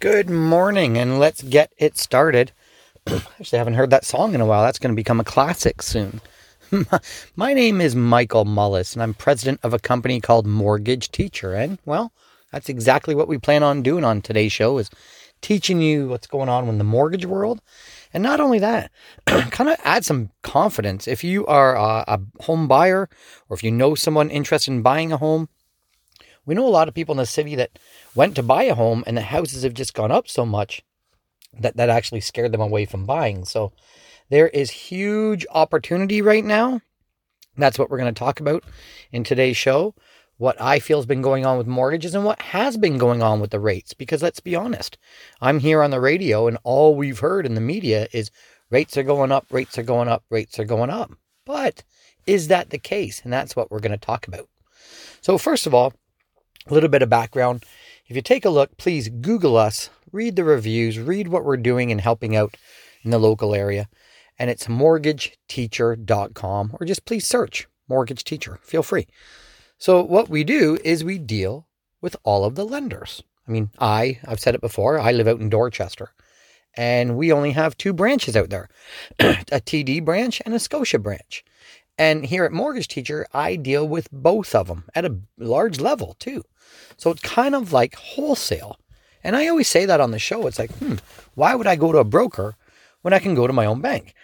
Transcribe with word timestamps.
Good 0.00 0.30
morning, 0.30 0.96
and 0.96 1.18
let's 1.18 1.42
get 1.42 1.72
it 1.76 1.98
started. 1.98 2.52
Actually, 3.08 3.56
I 3.56 3.58
haven't 3.58 3.74
heard 3.74 3.90
that 3.90 4.04
song 4.04 4.32
in 4.32 4.40
a 4.40 4.46
while. 4.46 4.62
That's 4.62 4.78
going 4.78 4.92
to 4.92 4.96
become 4.96 5.18
a 5.18 5.24
classic 5.24 5.82
soon. 5.82 6.20
My 7.34 7.52
name 7.52 7.80
is 7.80 7.96
Michael 7.96 8.44
Mullis, 8.44 8.94
and 8.94 9.02
I'm 9.02 9.12
president 9.12 9.58
of 9.64 9.74
a 9.74 9.80
company 9.80 10.20
called 10.20 10.46
Mortgage 10.46 11.10
Teacher. 11.10 11.52
And, 11.52 11.80
well, 11.84 12.12
that's 12.52 12.68
exactly 12.68 13.16
what 13.16 13.26
we 13.26 13.38
plan 13.38 13.64
on 13.64 13.82
doing 13.82 14.04
on 14.04 14.22
today's 14.22 14.52
show 14.52 14.78
is 14.78 14.88
teaching 15.40 15.80
you 15.80 16.06
what's 16.06 16.28
going 16.28 16.48
on 16.48 16.68
in 16.68 16.78
the 16.78 16.84
mortgage 16.84 17.26
world. 17.26 17.60
And 18.14 18.22
not 18.22 18.38
only 18.38 18.60
that, 18.60 18.92
kind 19.26 19.68
of 19.68 19.80
add 19.82 20.04
some 20.04 20.30
confidence. 20.44 21.08
If 21.08 21.24
you 21.24 21.44
are 21.46 21.74
a, 21.74 22.04
a 22.06 22.20
home 22.44 22.68
buyer 22.68 23.08
or 23.48 23.56
if 23.56 23.64
you 23.64 23.72
know 23.72 23.96
someone 23.96 24.30
interested 24.30 24.70
in 24.70 24.82
buying 24.82 25.10
a 25.10 25.16
home, 25.16 25.48
we 26.48 26.54
know 26.54 26.66
a 26.66 26.70
lot 26.70 26.88
of 26.88 26.94
people 26.94 27.12
in 27.12 27.18
the 27.18 27.26
city 27.26 27.54
that 27.56 27.78
went 28.14 28.34
to 28.34 28.42
buy 28.42 28.62
a 28.62 28.74
home 28.74 29.04
and 29.06 29.14
the 29.14 29.22
houses 29.22 29.64
have 29.64 29.74
just 29.74 29.92
gone 29.92 30.10
up 30.10 30.26
so 30.26 30.46
much 30.46 30.82
that 31.52 31.76
that 31.76 31.90
actually 31.90 32.22
scared 32.22 32.52
them 32.52 32.60
away 32.62 32.86
from 32.86 33.04
buying. 33.04 33.44
So 33.44 33.70
there 34.30 34.48
is 34.48 34.70
huge 34.70 35.46
opportunity 35.50 36.22
right 36.22 36.44
now. 36.44 36.80
That's 37.58 37.78
what 37.78 37.90
we're 37.90 37.98
going 37.98 38.14
to 38.14 38.18
talk 38.18 38.40
about 38.40 38.64
in 39.12 39.24
today's 39.24 39.58
show. 39.58 39.94
What 40.38 40.58
I 40.58 40.78
feel 40.78 40.96
has 40.96 41.04
been 41.04 41.20
going 41.20 41.44
on 41.44 41.58
with 41.58 41.66
mortgages 41.66 42.14
and 42.14 42.24
what 42.24 42.40
has 42.40 42.78
been 42.78 42.96
going 42.96 43.22
on 43.22 43.40
with 43.40 43.50
the 43.50 43.60
rates. 43.60 43.92
Because 43.92 44.22
let's 44.22 44.40
be 44.40 44.56
honest, 44.56 44.96
I'm 45.42 45.58
here 45.58 45.82
on 45.82 45.90
the 45.90 46.00
radio 46.00 46.48
and 46.48 46.56
all 46.64 46.94
we've 46.94 47.18
heard 47.18 47.44
in 47.44 47.56
the 47.56 47.60
media 47.60 48.08
is 48.14 48.30
rates 48.70 48.96
are 48.96 49.02
going 49.02 49.32
up, 49.32 49.44
rates 49.50 49.76
are 49.76 49.82
going 49.82 50.08
up, 50.08 50.24
rates 50.30 50.58
are 50.58 50.64
going 50.64 50.88
up. 50.88 51.12
But 51.44 51.82
is 52.26 52.48
that 52.48 52.70
the 52.70 52.78
case? 52.78 53.20
And 53.22 53.30
that's 53.30 53.54
what 53.54 53.70
we're 53.70 53.80
going 53.80 53.92
to 53.92 53.98
talk 53.98 54.26
about. 54.26 54.48
So, 55.20 55.36
first 55.36 55.66
of 55.66 55.74
all, 55.74 55.92
a 56.66 56.74
little 56.74 56.88
bit 56.88 57.02
of 57.02 57.08
background. 57.08 57.64
If 58.06 58.16
you 58.16 58.22
take 58.22 58.44
a 58.44 58.50
look, 58.50 58.76
please 58.76 59.08
Google 59.08 59.56
us, 59.56 59.90
read 60.12 60.36
the 60.36 60.44
reviews, 60.44 60.98
read 60.98 61.28
what 61.28 61.44
we're 61.44 61.56
doing 61.56 61.92
and 61.92 62.00
helping 62.00 62.34
out 62.34 62.56
in 63.02 63.10
the 63.10 63.18
local 63.18 63.54
area. 63.54 63.88
And 64.38 64.50
it's 64.50 64.66
mortgageteacher.com 64.66 66.76
or 66.78 66.86
just 66.86 67.04
please 67.04 67.26
search 67.26 67.68
mortgage 67.88 68.24
teacher. 68.24 68.58
Feel 68.62 68.82
free. 68.82 69.06
So, 69.78 70.02
what 70.02 70.28
we 70.28 70.44
do 70.44 70.78
is 70.84 71.04
we 71.04 71.18
deal 71.18 71.66
with 72.00 72.16
all 72.24 72.44
of 72.44 72.54
the 72.54 72.64
lenders. 72.64 73.22
I 73.46 73.50
mean, 73.50 73.70
I, 73.78 74.18
I've 74.26 74.40
said 74.40 74.54
it 74.54 74.60
before, 74.60 74.98
I 74.98 75.12
live 75.12 75.28
out 75.28 75.40
in 75.40 75.48
Dorchester 75.48 76.10
and 76.78 77.16
we 77.16 77.32
only 77.32 77.50
have 77.52 77.76
two 77.76 77.92
branches 77.92 78.36
out 78.36 78.50
there 78.50 78.68
a 79.18 79.60
TD 79.60 80.04
branch 80.04 80.40
and 80.46 80.54
a 80.54 80.60
Scotia 80.60 80.98
branch. 80.98 81.44
And 81.98 82.24
here 82.24 82.44
at 82.44 82.52
Mortgage 82.52 82.88
Teacher, 82.88 83.26
I 83.34 83.56
deal 83.56 83.86
with 83.86 84.08
both 84.12 84.54
of 84.54 84.68
them 84.68 84.84
at 84.94 85.04
a 85.04 85.18
large 85.36 85.80
level 85.80 86.14
too. 86.20 86.44
So 86.96 87.10
it's 87.10 87.22
kind 87.22 87.54
of 87.54 87.72
like 87.72 87.96
wholesale. 87.96 88.78
And 89.24 89.34
I 89.34 89.48
always 89.48 89.68
say 89.68 89.84
that 89.84 90.00
on 90.00 90.12
the 90.12 90.18
show. 90.18 90.46
It's 90.46 90.60
like, 90.60 90.70
hmm, 90.78 90.96
why 91.34 91.56
would 91.56 91.66
I 91.66 91.74
go 91.74 91.90
to 91.90 91.98
a 91.98 92.04
broker 92.04 92.54
when 93.02 93.12
I 93.12 93.18
can 93.18 93.34
go 93.34 93.48
to 93.48 93.52
my 93.52 93.66
own 93.66 93.80
bank? 93.80 94.14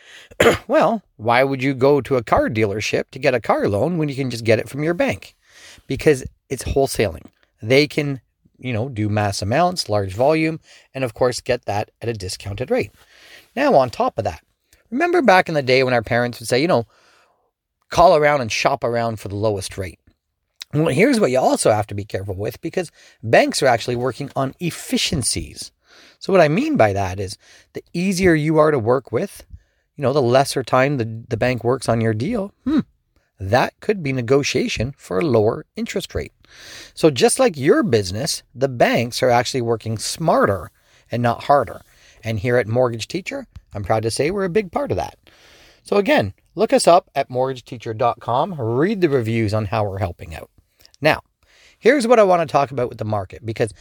well, 0.68 1.02
why 1.16 1.42
would 1.42 1.62
you 1.62 1.74
go 1.74 2.00
to 2.00 2.16
a 2.16 2.22
car 2.22 2.48
dealership 2.48 3.10
to 3.10 3.18
get 3.18 3.34
a 3.34 3.40
car 3.40 3.68
loan 3.68 3.98
when 3.98 4.08
you 4.08 4.14
can 4.14 4.30
just 4.30 4.44
get 4.44 4.60
it 4.60 4.68
from 4.68 4.84
your 4.84 4.94
bank? 4.94 5.34
Because 5.88 6.24
it's 6.48 6.62
wholesaling. 6.62 7.26
They 7.60 7.88
can, 7.88 8.20
you 8.58 8.72
know, 8.72 8.88
do 8.88 9.08
mass 9.08 9.42
amounts, 9.42 9.88
large 9.88 10.14
volume, 10.14 10.60
and 10.94 11.02
of 11.02 11.14
course 11.14 11.40
get 11.40 11.64
that 11.64 11.90
at 12.00 12.08
a 12.08 12.12
discounted 12.12 12.70
rate. 12.70 12.92
Now, 13.56 13.74
on 13.74 13.90
top 13.90 14.16
of 14.18 14.24
that, 14.24 14.42
remember 14.90 15.22
back 15.22 15.48
in 15.48 15.54
the 15.54 15.62
day 15.62 15.82
when 15.82 15.94
our 15.94 16.02
parents 16.02 16.38
would 16.38 16.48
say, 16.48 16.60
you 16.60 16.68
know, 16.68 16.86
call 17.94 18.16
around 18.16 18.40
and 18.40 18.50
shop 18.50 18.82
around 18.82 19.20
for 19.20 19.28
the 19.28 19.36
lowest 19.36 19.78
rate. 19.78 20.00
Well, 20.72 20.88
here's 20.88 21.20
what 21.20 21.30
you 21.30 21.38
also 21.38 21.70
have 21.70 21.86
to 21.86 21.94
be 21.94 22.04
careful 22.04 22.34
with 22.34 22.60
because 22.60 22.90
banks 23.22 23.62
are 23.62 23.68
actually 23.68 23.94
working 23.94 24.32
on 24.34 24.56
efficiencies. 24.58 25.70
So, 26.18 26.32
what 26.32 26.42
I 26.42 26.48
mean 26.48 26.76
by 26.76 26.92
that 26.92 27.20
is 27.20 27.38
the 27.72 27.84
easier 27.92 28.34
you 28.34 28.58
are 28.58 28.72
to 28.72 28.80
work 28.80 29.12
with, 29.12 29.46
you 29.94 30.02
know, 30.02 30.12
the 30.12 30.20
lesser 30.20 30.64
time 30.64 30.96
the, 30.96 31.24
the 31.28 31.36
bank 31.36 31.62
works 31.62 31.88
on 31.88 32.00
your 32.00 32.14
deal, 32.14 32.52
hmm, 32.64 32.80
that 33.38 33.78
could 33.78 34.02
be 34.02 34.12
negotiation 34.12 34.92
for 34.96 35.20
a 35.20 35.24
lower 35.24 35.64
interest 35.76 36.16
rate. 36.16 36.32
So, 36.94 37.10
just 37.10 37.38
like 37.38 37.56
your 37.56 37.84
business, 37.84 38.42
the 38.52 38.68
banks 38.68 39.22
are 39.22 39.30
actually 39.30 39.62
working 39.62 39.98
smarter 39.98 40.72
and 41.12 41.22
not 41.22 41.44
harder. 41.44 41.82
And 42.24 42.40
here 42.40 42.56
at 42.56 42.66
Mortgage 42.66 43.06
Teacher, 43.06 43.46
I'm 43.72 43.84
proud 43.84 44.02
to 44.02 44.10
say 44.10 44.32
we're 44.32 44.44
a 44.44 44.50
big 44.50 44.72
part 44.72 44.90
of 44.90 44.96
that. 44.96 45.16
So, 45.84 45.96
again, 45.96 46.34
look 46.54 46.72
us 46.72 46.86
up 46.86 47.10
at 47.14 47.28
mortgageteacher.com, 47.28 48.54
read 48.54 49.00
the 49.00 49.08
reviews 49.08 49.54
on 49.54 49.66
how 49.66 49.84
we're 49.84 49.98
helping 49.98 50.34
out. 50.34 50.50
Now, 51.00 51.20
here's 51.78 52.06
what 52.06 52.18
I 52.18 52.24
want 52.24 52.46
to 52.46 52.52
talk 52.52 52.70
about 52.70 52.88
with 52.88 52.98
the 52.98 53.04
market 53.04 53.44
because 53.44 53.72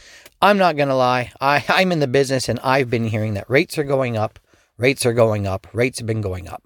I'm 0.42 0.58
not 0.58 0.76
going 0.76 0.88
to 0.88 0.94
lie. 0.94 1.32
I, 1.40 1.64
I'm 1.68 1.92
in 1.92 2.00
the 2.00 2.06
business 2.06 2.48
and 2.48 2.60
I've 2.60 2.90
been 2.90 3.06
hearing 3.06 3.34
that 3.34 3.48
rates 3.48 3.78
are 3.78 3.84
going 3.84 4.16
up, 4.16 4.38
rates 4.76 5.06
are 5.06 5.12
going 5.12 5.46
up, 5.46 5.66
rates 5.72 5.98
have 5.98 6.06
been 6.06 6.20
going 6.20 6.48
up. 6.48 6.62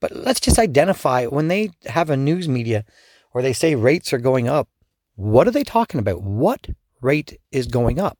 But 0.00 0.16
let's 0.16 0.40
just 0.40 0.58
identify 0.58 1.26
when 1.26 1.48
they 1.48 1.72
have 1.86 2.10
a 2.10 2.16
news 2.16 2.48
media 2.48 2.84
or 3.32 3.42
they 3.42 3.52
say 3.52 3.74
rates 3.74 4.12
are 4.12 4.18
going 4.18 4.48
up, 4.48 4.68
what 5.14 5.46
are 5.46 5.52
they 5.52 5.64
talking 5.64 6.00
about? 6.00 6.22
What 6.22 6.68
rate 7.02 7.38
is 7.52 7.66
going 7.66 8.00
up? 8.00 8.18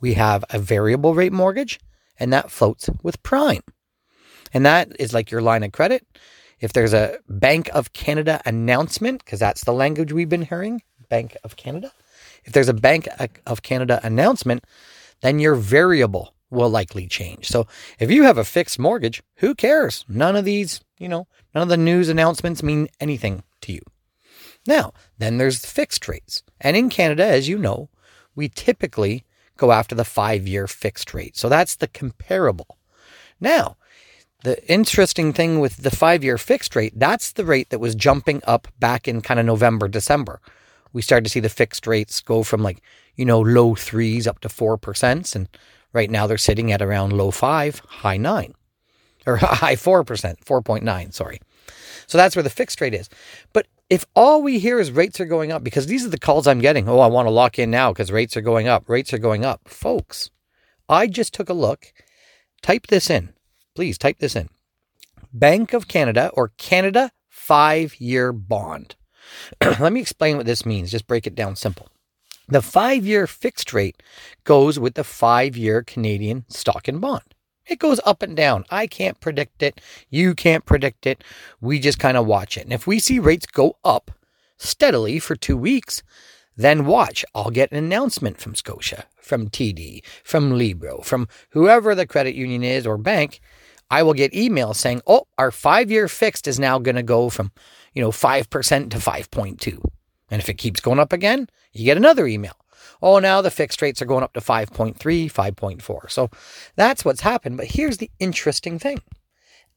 We 0.00 0.14
have 0.14 0.44
a 0.50 0.58
variable 0.58 1.14
rate 1.14 1.32
mortgage 1.32 1.80
and 2.18 2.32
that 2.32 2.50
floats 2.50 2.88
with 3.02 3.22
prime. 3.22 3.62
And 4.52 4.64
that 4.64 4.92
is 4.98 5.12
like 5.12 5.30
your 5.30 5.42
line 5.42 5.62
of 5.62 5.72
credit. 5.72 6.06
If 6.60 6.72
there's 6.72 6.94
a 6.94 7.18
Bank 7.28 7.70
of 7.72 7.92
Canada 7.92 8.40
announcement, 8.44 9.24
because 9.24 9.40
that's 9.40 9.64
the 9.64 9.72
language 9.72 10.12
we've 10.12 10.28
been 10.28 10.42
hearing, 10.42 10.82
Bank 11.08 11.36
of 11.44 11.56
Canada. 11.56 11.92
If 12.44 12.52
there's 12.52 12.68
a 12.68 12.74
Bank 12.74 13.08
of 13.46 13.62
Canada 13.62 14.00
announcement, 14.02 14.64
then 15.20 15.38
your 15.38 15.54
variable 15.54 16.34
will 16.50 16.70
likely 16.70 17.06
change. 17.06 17.46
So 17.46 17.66
if 17.98 18.10
you 18.10 18.22
have 18.24 18.38
a 18.38 18.44
fixed 18.44 18.78
mortgage, 18.78 19.22
who 19.36 19.54
cares? 19.54 20.04
None 20.08 20.36
of 20.36 20.44
these, 20.44 20.80
you 20.98 21.08
know, 21.08 21.26
none 21.54 21.62
of 21.62 21.68
the 21.68 21.76
news 21.76 22.08
announcements 22.08 22.62
mean 22.62 22.88
anything 23.00 23.42
to 23.62 23.72
you. 23.72 23.82
Now, 24.66 24.92
then 25.18 25.38
there's 25.38 25.64
fixed 25.64 26.08
rates. 26.08 26.42
And 26.60 26.76
in 26.76 26.90
Canada, 26.90 27.24
as 27.24 27.48
you 27.48 27.58
know, 27.58 27.90
we 28.34 28.48
typically 28.48 29.24
go 29.56 29.72
after 29.72 29.94
the 29.94 30.04
five 30.04 30.46
year 30.46 30.66
fixed 30.66 31.14
rate. 31.14 31.36
So 31.36 31.48
that's 31.48 31.76
the 31.76 31.88
comparable. 31.88 32.78
Now, 33.40 33.76
the 34.44 34.64
interesting 34.70 35.32
thing 35.32 35.60
with 35.60 35.78
the 35.78 35.90
five 35.90 36.22
year 36.22 36.38
fixed 36.38 36.76
rate, 36.76 36.92
that's 36.96 37.32
the 37.32 37.44
rate 37.44 37.70
that 37.70 37.80
was 37.80 37.94
jumping 37.94 38.40
up 38.46 38.68
back 38.78 39.08
in 39.08 39.20
kind 39.20 39.40
of 39.40 39.46
November, 39.46 39.88
December 39.88 40.40
we 40.92 41.02
started 41.02 41.24
to 41.24 41.30
see 41.30 41.40
the 41.40 41.48
fixed 41.48 41.86
rates 41.86 42.20
go 42.20 42.42
from 42.42 42.62
like, 42.62 42.82
you 43.16 43.24
know, 43.24 43.40
low 43.40 43.74
threes 43.74 44.26
up 44.26 44.40
to 44.40 44.48
4%. 44.48 45.36
And 45.36 45.48
right 45.92 46.10
now 46.10 46.26
they're 46.26 46.38
sitting 46.38 46.72
at 46.72 46.82
around 46.82 47.12
low 47.12 47.30
five, 47.30 47.80
high 47.80 48.16
nine, 48.16 48.54
or 49.26 49.36
high 49.40 49.76
4%, 49.76 50.04
4.9, 50.04 51.14
sorry. 51.14 51.40
So 52.06 52.16
that's 52.16 52.34
where 52.34 52.42
the 52.42 52.50
fixed 52.50 52.80
rate 52.80 52.94
is. 52.94 53.08
But 53.52 53.66
if 53.90 54.06
all 54.14 54.42
we 54.42 54.58
hear 54.58 54.78
is 54.78 54.90
rates 54.90 55.20
are 55.20 55.26
going 55.26 55.52
up, 55.52 55.62
because 55.62 55.86
these 55.86 56.04
are 56.06 56.10
the 56.10 56.18
calls 56.18 56.46
I'm 56.46 56.60
getting, 56.60 56.88
oh, 56.88 57.00
I 57.00 57.06
want 57.06 57.26
to 57.26 57.30
lock 57.30 57.58
in 57.58 57.70
now 57.70 57.92
because 57.92 58.10
rates 58.10 58.36
are 58.36 58.42
going 58.42 58.68
up, 58.68 58.88
rates 58.88 59.12
are 59.12 59.18
going 59.18 59.44
up. 59.44 59.68
Folks, 59.68 60.30
I 60.88 61.06
just 61.06 61.34
took 61.34 61.48
a 61.48 61.54
look. 61.54 61.92
Type 62.62 62.86
this 62.86 63.10
in. 63.10 63.32
Please 63.78 63.96
type 63.96 64.18
this 64.18 64.34
in. 64.34 64.48
Bank 65.32 65.72
of 65.72 65.86
Canada 65.86 66.32
or 66.34 66.48
Canada 66.58 67.12
five 67.28 67.94
year 68.00 68.32
bond. 68.32 68.96
Let 69.62 69.92
me 69.92 70.00
explain 70.00 70.36
what 70.36 70.46
this 70.46 70.66
means. 70.66 70.90
Just 70.90 71.06
break 71.06 71.28
it 71.28 71.36
down 71.36 71.54
simple. 71.54 71.86
The 72.48 72.60
five 72.60 73.06
year 73.06 73.28
fixed 73.28 73.72
rate 73.72 74.02
goes 74.42 74.80
with 74.80 74.94
the 74.94 75.04
five 75.04 75.56
year 75.56 75.84
Canadian 75.84 76.44
stock 76.48 76.88
and 76.88 77.00
bond. 77.00 77.36
It 77.68 77.78
goes 77.78 78.00
up 78.04 78.20
and 78.20 78.36
down. 78.36 78.64
I 78.68 78.88
can't 78.88 79.20
predict 79.20 79.62
it. 79.62 79.80
You 80.10 80.34
can't 80.34 80.66
predict 80.66 81.06
it. 81.06 81.22
We 81.60 81.78
just 81.78 82.00
kind 82.00 82.16
of 82.16 82.26
watch 82.26 82.56
it. 82.56 82.64
And 82.64 82.72
if 82.72 82.84
we 82.84 82.98
see 82.98 83.20
rates 83.20 83.46
go 83.46 83.76
up 83.84 84.10
steadily 84.56 85.20
for 85.20 85.36
two 85.36 85.56
weeks, 85.56 86.02
then 86.58 86.84
watch. 86.84 87.24
I'll 87.32 87.50
get 87.50 87.70
an 87.70 87.78
announcement 87.78 88.40
from 88.40 88.56
Scotia, 88.56 89.04
from 89.20 89.48
TD, 89.48 90.02
from 90.24 90.58
Libro, 90.58 91.00
from 91.02 91.28
whoever 91.50 91.94
the 91.94 92.06
credit 92.06 92.34
union 92.34 92.64
is 92.64 92.84
or 92.84 92.98
bank. 92.98 93.40
I 93.90 94.02
will 94.02 94.14
get 94.14 94.32
emails 94.32 94.76
saying, 94.76 95.02
oh, 95.06 95.26
our 95.38 95.50
five 95.50 95.90
year 95.90 96.08
fixed 96.08 96.46
is 96.46 96.58
now 96.58 96.78
going 96.78 96.96
to 96.96 97.02
go 97.02 97.30
from 97.30 97.52
you 97.98 98.02
know, 98.04 98.10
5% 98.10 98.90
to 98.90 98.98
5.2. 98.98 99.84
And 100.30 100.40
if 100.40 100.48
it 100.48 100.54
keeps 100.54 100.80
going 100.80 101.00
up 101.00 101.12
again, 101.12 101.48
you 101.72 101.84
get 101.84 101.96
another 101.96 102.28
email. 102.28 102.52
Oh, 103.02 103.18
now 103.18 103.40
the 103.40 103.50
fixed 103.50 103.82
rates 103.82 104.00
are 104.00 104.06
going 104.06 104.22
up 104.22 104.34
to 104.34 104.40
5.3, 104.40 104.96
5.4. 104.96 106.10
So 106.10 106.30
that's 106.76 107.04
what's 107.04 107.22
happened. 107.22 107.56
But 107.56 107.72
here's 107.72 107.98
the 107.98 108.10
interesting 108.20 108.78
thing. 108.78 109.00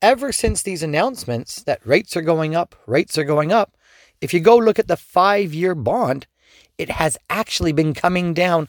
Ever 0.03 0.31
since 0.31 0.61
these 0.61 0.83
announcements 0.83 1.63
that 1.63 1.85
rates 1.85 2.15
are 2.15 2.21
going 2.21 2.55
up, 2.55 2.75
rates 2.85 3.17
are 3.17 3.23
going 3.23 3.51
up, 3.51 3.75
if 4.21 4.35
you 4.35 4.39
go 4.39 4.55
look 4.55 4.77
at 4.77 4.87
the 4.87 4.97
five 4.97 5.51
year 5.51 5.73
bond, 5.73 6.27
it 6.77 6.91
has 6.91 7.17
actually 7.27 7.71
been 7.71 7.95
coming 7.95 8.35
down 8.35 8.67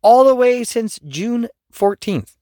all 0.00 0.24
the 0.24 0.34
way 0.34 0.64
since 0.64 0.98
June 1.06 1.48
14th. 1.70 2.36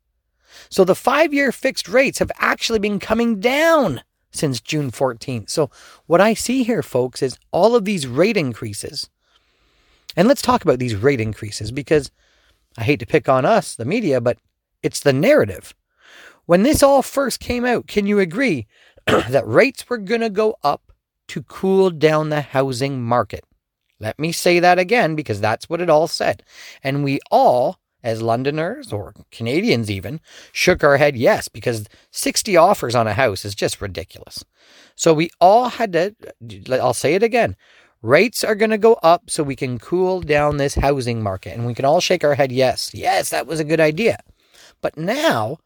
So 0.70 0.84
the 0.84 0.94
five 0.94 1.32
year 1.32 1.52
fixed 1.52 1.88
rates 1.88 2.19
have 2.19 2.32
actually 2.38 2.78
been 2.78 2.99
coming 2.99 3.40
down 3.40 4.02
since 4.31 4.60
June 4.60 4.90
14th. 4.90 5.50
So, 5.50 5.70
what 6.06 6.20
I 6.20 6.34
see 6.34 6.62
here, 6.62 6.82
folks, 6.82 7.22
is 7.22 7.38
all 7.50 7.75
of 7.75 7.84
these 7.84 8.06
rate 8.06 8.37
increases. 8.37 9.08
And 10.16 10.28
let's 10.28 10.43
talk 10.43 10.62
about 10.62 10.78
these 10.78 10.94
rate 10.94 11.20
increases 11.20 11.70
because 11.70 12.10
I 12.76 12.84
hate 12.84 13.00
to 13.00 13.06
pick 13.06 13.28
on 13.28 13.44
us, 13.44 13.75
the 13.75 13.84
media, 13.84 14.20
but 14.20 14.38
it's 14.82 15.00
the 15.00 15.12
narrative. 15.12 15.75
When 16.46 16.62
this 16.62 16.82
all 16.82 17.02
first 17.02 17.40
came 17.40 17.64
out, 17.64 17.87
can 17.87 18.06
you 18.06 18.19
agree 18.19 18.66
that 19.06 19.46
rates 19.46 19.88
were 19.88 19.99
going 19.99 20.20
to 20.20 20.31
go 20.31 20.56
up 20.62 20.93
to 21.28 21.43
cool 21.43 21.90
down 21.90 22.31
the 22.31 22.40
housing 22.40 23.02
market? 23.02 23.44
Let 24.00 24.19
me 24.19 24.32
say 24.32 24.61
that 24.61 24.78
again 24.78 25.16
because 25.16 25.40
that's 25.40 25.69
what 25.69 25.81
it 25.81 25.90
all 25.90 26.06
said. 26.06 26.43
And 26.82 27.02
we 27.02 27.19
all, 27.31 27.78
as 28.02 28.22
Londoners 28.22 28.92
or 28.92 29.14
Canadians 29.30 29.90
even, 29.90 30.20
shook 30.52 30.84
our 30.84 30.96
head 30.96 31.16
yes, 31.16 31.48
because 31.48 31.88
60 32.10 32.56
offers 32.56 32.94
on 32.94 33.06
a 33.06 33.14
house 33.14 33.44
is 33.44 33.54
just 33.54 33.80
ridiculous. 33.80 34.44
So 34.94 35.12
we 35.12 35.30
all 35.40 35.68
had 35.68 35.92
to, 35.92 36.14
I'll 36.70 36.94
say 36.94 37.14
it 37.14 37.22
again, 37.22 37.56
rates 38.02 38.44
are 38.44 38.54
going 38.54 38.70
to 38.70 38.78
go 38.78 38.94
up 39.02 39.30
so 39.30 39.42
we 39.42 39.56
can 39.56 39.78
cool 39.78 40.20
down 40.20 40.56
this 40.56 40.74
housing 40.74 41.22
market. 41.22 41.54
And 41.54 41.66
we 41.66 41.74
can 41.74 41.84
all 41.84 42.00
shake 42.00 42.24
our 42.24 42.34
head 42.34 42.52
yes, 42.52 42.92
yes, 42.94 43.30
that 43.30 43.46
was 43.46 43.60
a 43.60 43.64
good 43.64 43.80
idea. 43.80 44.18
But 44.80 44.96
now, 44.96 45.58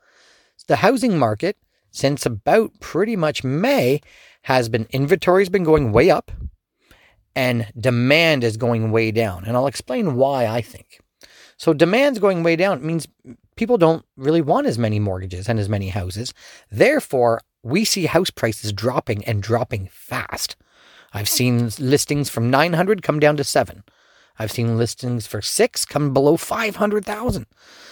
the 0.67 0.76
housing 0.76 1.19
market, 1.19 1.56
since 1.90 2.25
about 2.25 2.81
pretty 2.81 3.17
much 3.17 3.44
May, 3.44 4.00
has 4.43 4.69
been 4.69 4.87
inventory's 4.90 5.50
been 5.50 5.64
going 5.64 5.93
way 5.93 6.11
up 6.11 6.31
and 7.35 7.70
demand 7.78 8.44
is 8.44 8.56
going 8.56 8.90
way 8.90 9.11
down. 9.11 9.44
And 9.44 9.56
I'll 9.56 9.67
explain 9.67 10.17
why 10.17 10.46
I 10.46 10.61
think. 10.61 11.00
So 11.56 11.72
demand's 11.72 12.19
going 12.19 12.43
way 12.43 12.56
down. 12.56 12.78
It 12.78 12.84
means 12.84 13.06
people 13.56 13.78
don't 13.78 14.04
really 14.16 14.40
want 14.40 14.66
as 14.66 14.78
many 14.78 14.99
mortgages 14.99 15.49
and 15.49 15.58
as 15.58 15.69
many 15.69 15.88
houses. 15.88 16.34
Therefore, 16.70 17.43
we 17.62 17.84
see 17.84 18.06
house 18.06 18.31
prices 18.31 18.72
dropping 18.72 19.25
and 19.25 19.43
dropping 19.43 19.88
fast. 19.93 20.56
I've 21.12 21.28
seen 21.28 21.70
listings 21.78 22.31
from 22.31 22.50
900 22.50 23.02
come 23.02 23.20
down 23.20 23.37
to 23.37 23.44
7. 23.44 23.84
I've 24.38 24.50
seen 24.50 24.78
listings 24.78 25.26
for 25.26 25.43
6 25.43 25.84
come 25.84 26.12
below 26.12 26.37
500,000. 26.37 27.46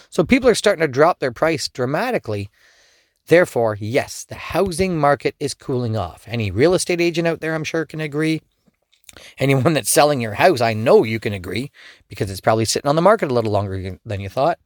So 0.08 0.24
people 0.24 0.48
are 0.48 0.54
starting 0.54 0.80
to 0.80 0.88
drop 0.88 1.20
their 1.20 1.32
price 1.32 1.68
dramatically. 1.68 2.50
Therefore, 3.26 3.76
yes, 3.78 4.24
the 4.24 4.34
housing 4.34 4.98
market 4.98 5.36
is 5.38 5.54
cooling 5.54 5.96
off. 5.96 6.24
Any 6.26 6.50
real 6.50 6.74
estate 6.74 7.00
agent 7.00 7.28
out 7.28 7.40
there, 7.40 7.54
I'm 7.54 7.64
sure, 7.64 7.84
can 7.84 8.00
agree. 8.00 8.40
Anyone 9.38 9.72
that's 9.74 9.90
selling 9.90 10.20
your 10.20 10.34
house, 10.34 10.60
I 10.60 10.74
know 10.74 11.04
you 11.04 11.20
can 11.20 11.32
agree 11.32 11.70
because 12.08 12.30
it's 12.30 12.40
probably 12.40 12.64
sitting 12.64 12.88
on 12.88 12.96
the 12.96 13.02
market 13.02 13.30
a 13.30 13.34
little 13.34 13.52
longer 13.52 13.98
than 14.04 14.20
you 14.20 14.28
thought. 14.28 14.58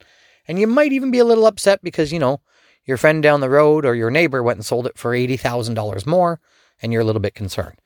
And 0.47 0.59
you 0.59 0.67
might 0.67 0.93
even 0.93 1.11
be 1.11 1.19
a 1.19 1.25
little 1.25 1.47
upset 1.47 1.81
because, 1.81 2.11
you 2.11 2.19
know, 2.19 2.41
your 2.85 2.97
friend 2.97 3.23
down 3.23 3.39
the 3.39 3.49
road 3.49 3.85
or 3.85 3.95
your 3.95 4.11
neighbor 4.11 4.43
went 4.43 4.57
and 4.57 4.65
sold 4.65 4.85
it 4.85 4.97
for 4.97 5.11
$80,000 5.11 6.05
more 6.05 6.39
and 6.81 6.91
you're 6.93 7.01
a 7.01 7.05
little 7.05 7.21
bit 7.21 7.35
concerned. 7.35 7.77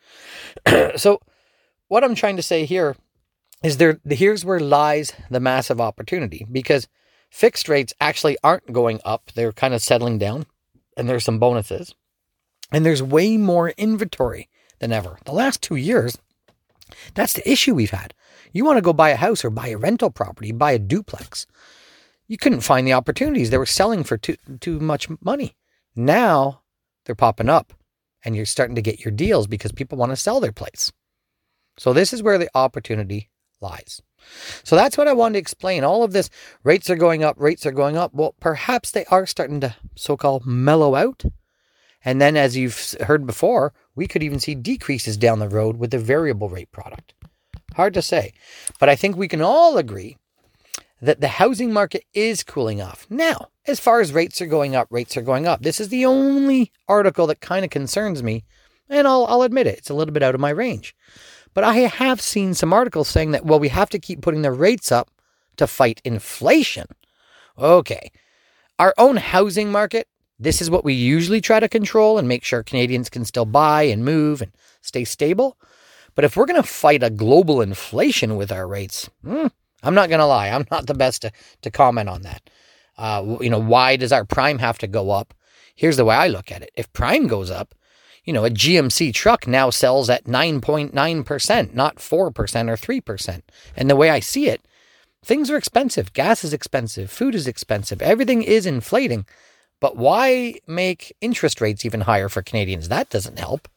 so, 0.95 1.19
what 1.87 2.03
I'm 2.03 2.15
trying 2.15 2.35
to 2.35 2.43
say 2.43 2.65
here 2.65 2.95
is 3.63 3.77
there 3.77 3.99
here's 4.07 4.45
where 4.45 4.59
lies 4.59 5.13
the 5.29 5.39
massive 5.39 5.81
opportunity 5.81 6.45
because 6.51 6.87
fixed 7.29 7.67
rates 7.67 7.93
actually 7.99 8.37
aren't 8.43 8.71
going 8.71 8.99
up. 9.03 9.31
They're 9.33 9.51
kind 9.51 9.73
of 9.73 9.81
settling 9.81 10.17
down 10.17 10.45
and 10.95 11.09
there's 11.09 11.23
some 11.23 11.39
bonuses. 11.39 11.95
And 12.71 12.85
there's 12.85 13.01
way 13.01 13.37
more 13.37 13.69
inventory 13.69 14.49
than 14.79 14.91
ever. 14.91 15.17
The 15.25 15.31
last 15.31 15.63
2 15.63 15.75
years 15.75 16.17
that's 17.13 17.33
the 17.33 17.49
issue 17.49 17.75
we've 17.75 17.89
had. 17.91 18.13
You 18.51 18.65
want 18.65 18.77
to 18.77 18.81
go 18.81 18.93
buy 18.93 19.09
a 19.09 19.15
house 19.15 19.45
or 19.45 19.49
buy 19.49 19.67
a 19.67 19.77
rental 19.77 20.09
property, 20.09 20.51
buy 20.51 20.71
a 20.71 20.79
duplex. 20.79 21.45
You 22.27 22.37
couldn't 22.37 22.61
find 22.61 22.85
the 22.85 22.93
opportunities. 22.93 23.49
They 23.49 23.57
were 23.57 23.65
selling 23.65 24.03
for 24.03 24.17
too 24.17 24.37
too 24.59 24.79
much 24.79 25.07
money. 25.21 25.55
Now 25.95 26.61
they're 27.05 27.15
popping 27.15 27.49
up 27.49 27.73
and 28.23 28.35
you're 28.35 28.45
starting 28.45 28.75
to 28.75 28.81
get 28.81 29.03
your 29.03 29.11
deals 29.11 29.47
because 29.47 29.71
people 29.71 29.97
want 29.97 30.11
to 30.11 30.15
sell 30.15 30.39
their 30.39 30.51
place. 30.51 30.91
So 31.77 31.93
this 31.93 32.13
is 32.13 32.21
where 32.21 32.37
the 32.37 32.49
opportunity 32.53 33.29
lies. 33.61 34.01
So 34.63 34.75
that's 34.75 34.97
what 34.97 35.07
I 35.07 35.13
wanted 35.13 35.33
to 35.33 35.39
explain. 35.39 35.83
All 35.83 36.03
of 36.03 36.11
this 36.11 36.29
rates 36.63 36.89
are 36.89 36.95
going 36.95 37.23
up, 37.23 37.35
rates 37.39 37.65
are 37.65 37.71
going 37.71 37.97
up. 37.97 38.13
Well, 38.13 38.35
perhaps 38.39 38.91
they 38.91 39.05
are 39.05 39.25
starting 39.25 39.61
to 39.61 39.75
so-called 39.95 40.45
mellow 40.45 40.95
out. 40.95 41.23
And 42.03 42.21
then 42.21 42.37
as 42.37 42.55
you've 42.55 42.95
heard 43.01 43.25
before, 43.25 43.73
we 43.99 44.07
could 44.07 44.23
even 44.23 44.39
see 44.39 44.55
decreases 44.55 45.17
down 45.17 45.39
the 45.39 45.49
road 45.49 45.75
with 45.75 45.91
the 45.91 45.99
variable 45.99 46.47
rate 46.47 46.71
product. 46.71 47.13
Hard 47.75 47.93
to 47.95 48.01
say. 48.01 48.31
But 48.79 48.87
I 48.87 48.95
think 48.95 49.17
we 49.17 49.27
can 49.27 49.41
all 49.41 49.77
agree 49.77 50.15
that 51.01 51.19
the 51.19 51.27
housing 51.27 51.73
market 51.73 52.05
is 52.13 52.41
cooling 52.41 52.81
off. 52.81 53.05
Now, 53.09 53.49
as 53.67 53.81
far 53.81 53.99
as 53.99 54.13
rates 54.13 54.41
are 54.41 54.45
going 54.45 54.73
up, 54.73 54.87
rates 54.89 55.17
are 55.17 55.21
going 55.21 55.45
up. 55.45 55.63
This 55.63 55.81
is 55.81 55.89
the 55.89 56.05
only 56.05 56.71
article 56.87 57.27
that 57.27 57.41
kind 57.41 57.65
of 57.65 57.71
concerns 57.71 58.23
me, 58.23 58.45
and 58.87 59.05
I'll, 59.05 59.25
I'll 59.25 59.41
admit 59.41 59.67
it, 59.67 59.79
it's 59.79 59.89
a 59.89 59.93
little 59.93 60.13
bit 60.13 60.23
out 60.23 60.33
of 60.33 60.39
my 60.39 60.51
range. 60.51 60.95
But 61.53 61.65
I 61.65 61.73
have 61.73 62.21
seen 62.21 62.53
some 62.53 62.71
articles 62.71 63.09
saying 63.09 63.31
that, 63.31 63.45
well, 63.45 63.59
we 63.59 63.67
have 63.67 63.89
to 63.89 63.99
keep 63.99 64.21
putting 64.21 64.43
the 64.43 64.53
rates 64.53 64.93
up 64.93 65.11
to 65.57 65.67
fight 65.67 65.99
inflation. 66.05 66.87
Okay. 67.57 68.13
Our 68.79 68.93
own 68.97 69.17
housing 69.17 69.73
market 69.73 70.07
this 70.39 70.61
is 70.61 70.69
what 70.69 70.85
we 70.85 70.93
usually 70.93 71.41
try 71.41 71.59
to 71.59 71.67
control 71.67 72.17
and 72.17 72.27
make 72.27 72.43
sure 72.43 72.63
Canadians 72.63 73.09
can 73.09 73.25
still 73.25 73.45
buy 73.45 73.83
and 73.83 74.05
move 74.05 74.41
and 74.41 74.51
stay 74.81 75.03
stable. 75.03 75.57
But 76.15 76.25
if 76.25 76.35
we're 76.35 76.45
going 76.45 76.61
to 76.61 76.67
fight 76.67 77.03
a 77.03 77.09
global 77.09 77.61
inflation 77.61 78.37
with 78.37 78.51
our 78.51 78.67
rates, 78.67 79.09
hmm, 79.23 79.47
I'm 79.83 79.95
not 79.95 80.09
going 80.09 80.19
to 80.19 80.25
lie, 80.25 80.49
I'm 80.49 80.65
not 80.71 80.87
the 80.87 80.93
best 80.93 81.21
to, 81.23 81.31
to 81.61 81.71
comment 81.71 82.09
on 82.09 82.21
that. 82.23 82.49
Uh, 82.97 83.37
you 83.41 83.49
know, 83.49 83.59
why 83.59 83.95
does 83.95 84.11
our 84.11 84.25
prime 84.25 84.59
have 84.59 84.77
to 84.79 84.87
go 84.87 85.11
up? 85.11 85.33
Here's 85.75 85.97
the 85.97 86.05
way 86.05 86.15
I 86.15 86.27
look 86.27 86.51
at 86.51 86.61
it. 86.61 86.71
If 86.75 86.91
prime 86.91 87.27
goes 87.27 87.49
up, 87.49 87.73
you 88.25 88.33
know, 88.33 88.45
a 88.45 88.49
GMC 88.49 89.13
truck 89.13 89.47
now 89.47 89.69
sells 89.69 90.09
at 90.09 90.25
9.9%, 90.25 91.73
not 91.73 91.95
4% 91.97 92.19
or 92.19 92.31
3%. 92.31 93.41
And 93.75 93.89
the 93.89 93.95
way 93.95 94.09
I 94.09 94.19
see 94.19 94.49
it, 94.49 94.61
things 95.23 95.49
are 95.49 95.57
expensive. 95.57 96.13
Gas 96.13 96.43
is 96.43 96.53
expensive. 96.53 97.09
Food 97.09 97.33
is 97.33 97.47
expensive. 97.47 98.01
Everything 98.01 98.43
is 98.43 98.65
inflating. 98.65 99.25
But 99.79 99.95
why 99.95 100.55
make 100.67 101.15
interest 101.21 101.61
rates 101.61 101.85
even 101.85 102.01
higher 102.01 102.29
for 102.29 102.41
Canadians? 102.41 102.89
That 102.89 103.09
doesn't 103.09 103.39
help. 103.39 103.67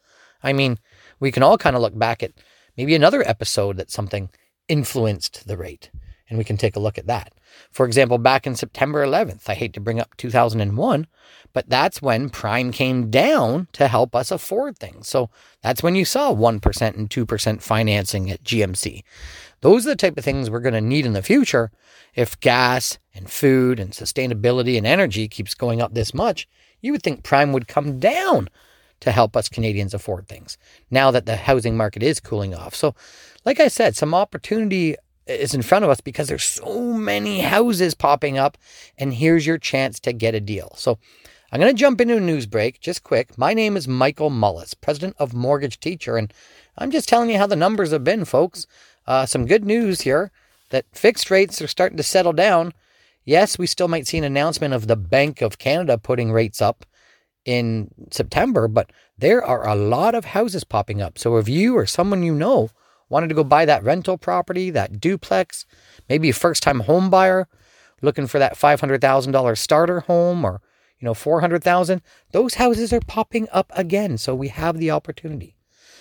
I 0.41 0.53
mean, 0.53 0.77
we 1.19 1.31
can 1.31 1.43
all 1.43 1.57
kind 1.57 1.75
of 1.75 1.81
look 1.81 1.97
back 1.97 2.21
at 2.21 2.33
maybe 2.75 2.95
another 2.95 3.27
episode 3.27 3.77
that 3.77 3.91
something 3.91 4.29
influenced 4.67 5.47
the 5.47 5.57
rate, 5.57 5.89
and 6.29 6.37
we 6.37 6.43
can 6.43 6.57
take 6.57 6.75
a 6.75 6.79
look 6.79 6.97
at 6.97 7.07
that. 7.07 7.33
For 7.71 7.85
example, 7.85 8.17
back 8.17 8.47
in 8.47 8.55
September 8.55 9.05
11th, 9.05 9.49
I 9.49 9.53
hate 9.53 9.73
to 9.73 9.79
bring 9.79 9.99
up 9.99 10.15
2001, 10.17 11.07
but 11.53 11.69
that's 11.69 12.01
when 12.01 12.29
prime 12.29 12.71
came 12.71 13.09
down 13.11 13.67
to 13.73 13.87
help 13.87 14.15
us 14.15 14.31
afford 14.31 14.77
things. 14.77 15.07
So 15.07 15.29
that's 15.61 15.83
when 15.83 15.95
you 15.95 16.05
saw 16.05 16.33
1% 16.33 16.97
and 16.97 17.09
2% 17.09 17.61
financing 17.61 18.31
at 18.31 18.43
GMC. 18.43 19.03
Those 19.61 19.85
are 19.85 19.91
the 19.91 19.95
type 19.95 20.17
of 20.17 20.25
things 20.25 20.49
we're 20.49 20.59
going 20.59 20.73
to 20.73 20.81
need 20.81 21.05
in 21.05 21.13
the 21.13 21.21
future 21.21 21.71
if 22.15 22.39
gas 22.39 22.97
and 23.13 23.29
food 23.29 23.79
and 23.79 23.91
sustainability 23.91 24.77
and 24.77 24.85
energy 24.85 25.27
keeps 25.27 25.53
going 25.53 25.81
up 25.81 25.93
this 25.93 26.13
much. 26.13 26.47
You 26.81 26.91
would 26.91 27.03
think 27.03 27.23
prime 27.23 27.53
would 27.53 27.67
come 27.67 27.99
down 27.99 28.49
to 28.99 29.11
help 29.11 29.35
us 29.35 29.49
Canadians 29.49 29.93
afford 29.93 30.27
things 30.27 30.57
now 30.89 31.11
that 31.11 31.25
the 31.25 31.35
housing 31.35 31.75
market 31.75 32.03
is 32.03 32.19
cooling 32.19 32.55
off. 32.55 32.73
So, 32.73 32.95
like 33.45 33.59
I 33.59 33.67
said, 33.67 33.95
some 33.95 34.13
opportunity 34.13 34.95
is 35.27 35.53
in 35.53 35.61
front 35.61 35.85
of 35.85 35.91
us 35.91 36.01
because 36.01 36.27
there's 36.27 36.43
so 36.43 36.93
many 36.93 37.39
houses 37.39 37.93
popping 37.93 38.37
up, 38.37 38.57
and 38.97 39.13
here's 39.13 39.45
your 39.45 39.57
chance 39.57 39.99
to 40.01 40.13
get 40.13 40.35
a 40.35 40.39
deal. 40.39 40.73
So, 40.75 40.99
I'm 41.51 41.59
going 41.59 41.71
to 41.71 41.79
jump 41.79 42.01
into 42.01 42.17
a 42.17 42.19
news 42.19 42.47
break 42.47 42.79
just 42.79 43.03
quick. 43.03 43.37
My 43.37 43.53
name 43.53 43.77
is 43.77 43.87
Michael 43.87 44.31
Mullis, 44.31 44.73
president 44.79 45.15
of 45.19 45.35
Mortgage 45.35 45.79
Teacher, 45.79 46.17
and 46.17 46.33
I'm 46.79 46.89
just 46.89 47.07
telling 47.07 47.29
you 47.29 47.37
how 47.37 47.45
the 47.45 47.55
numbers 47.55 47.91
have 47.91 48.03
been, 48.03 48.25
folks. 48.25 48.65
Uh, 49.05 49.27
some 49.27 49.45
good 49.45 49.63
news 49.63 50.01
here 50.01 50.31
that 50.69 50.85
fixed 50.93 51.29
rates 51.29 51.61
are 51.61 51.67
starting 51.67 51.97
to 51.97 52.03
settle 52.03 52.33
down. 52.33 52.73
Yes, 53.23 53.59
we 53.59 53.67
still 53.67 53.87
might 53.87 54.07
see 54.07 54.17
an 54.17 54.23
announcement 54.23 54.73
of 54.73 54.87
the 54.87 54.95
Bank 54.95 55.43
of 55.43 55.59
Canada 55.59 55.99
putting 55.99 56.31
rates 56.31 56.59
up 56.59 56.87
in 57.45 57.91
September, 58.09 58.67
but 58.67 58.91
there 59.17 59.43
are 59.43 59.67
a 59.67 59.75
lot 59.75 60.15
of 60.15 60.25
houses 60.25 60.63
popping 60.63 61.03
up. 61.03 61.19
So 61.19 61.37
if 61.37 61.47
you 61.47 61.77
or 61.77 61.85
someone 61.85 62.23
you 62.23 62.33
know 62.33 62.71
wanted 63.09 63.29
to 63.29 63.35
go 63.35 63.43
buy 63.43 63.65
that 63.65 63.83
rental 63.83 64.17
property, 64.17 64.69
that 64.69 64.99
duplex, 64.99 65.65
maybe 66.09 66.29
a 66.29 66.33
first 66.33 66.63
time 66.63 66.81
home 66.81 67.09
buyer 67.09 67.47
looking 68.01 68.27
for 68.27 68.37
that 68.37 68.57
$500,000 68.57 69.57
starter 69.57 70.01
home 70.01 70.45
or 70.45 70.61
you 70.99 71.05
know 71.05 71.13
400,000, 71.13 72.01
those 72.31 72.55
houses 72.55 72.93
are 72.93 72.99
popping 73.01 73.47
up 73.51 73.71
again. 73.75 74.17
So 74.17 74.35
we 74.35 74.49
have 74.49 74.77
the 74.77 74.91
opportunity. 74.91 75.55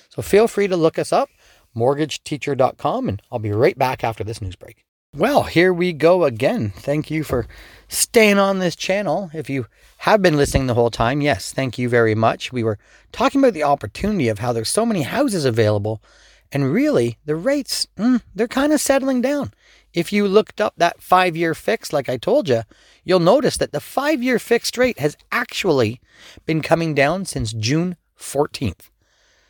So 0.09 0.21
feel 0.21 0.49
free 0.49 0.69
to 0.69 0.77
look 0.77 0.99
us 0.99 1.13
up 1.13 1.29
mortgageteacher.com, 1.77 3.09
and 3.09 3.23
I'll 3.31 3.39
be 3.39 3.53
right 3.53 3.79
back 3.79 4.05
after 4.05 4.25
this 4.25 4.43
news 4.43 4.57
break. 4.57 4.85
Well, 5.15 5.43
here 5.43 5.75
we 5.75 5.93
go 5.93 6.25
again. 6.25 6.73
Thank 6.75 7.11
you 7.11 7.23
for 7.23 7.47
staying 7.89 8.39
on 8.39 8.59
this 8.59 8.75
channel. 8.75 9.31
If 9.35 9.51
you 9.51 9.67
have 9.99 10.23
been 10.23 10.39
listening 10.39 10.67
the 10.69 10.75
whole 10.75 10.91
time, 10.91 11.21
yes, 11.21 11.53
thank 11.53 11.77
you 11.77 11.89
very 11.89 12.15
much. 12.15 12.51
We 12.51 12.65
were 12.65 12.79
talking 13.13 13.41
about 13.41 13.53
the 13.53 13.63
opportunity 13.63 14.29
of 14.29 14.39
how 14.39 14.55
there's 14.55 14.71
so 14.71 14.87
many 14.87 15.03
houses 15.03 15.45
available, 15.45 16.03
and 16.53 16.73
really 16.73 17.19
the 17.25 17.35
rates, 17.35 17.87
mm, 17.97 18.23
they're 18.35 18.47
kind 18.47 18.73
of 18.73 18.81
settling 18.81 19.23
down. 19.23 19.53
If 19.95 20.13
you 20.13 20.29
looked 20.29 20.61
up 20.61 20.75
that 20.77 21.03
five 21.03 21.37
year 21.37 21.55
fix, 21.55 21.93
like 21.93 22.09
I 22.09 22.17
told 22.17 22.49
you, 22.49 22.63
you'll 23.05 23.21
notice 23.21 23.57
that 23.57 23.73
the 23.73 23.81
five 23.81 24.23
year 24.23 24.39
fixed 24.39 24.77
rate 24.79 24.99
has 24.99 25.17
actually 25.31 26.01
been 26.47 26.63
coming 26.63 26.95
down 26.95 27.25
since 27.25 27.53
June 27.53 27.97
14th. 28.19 28.91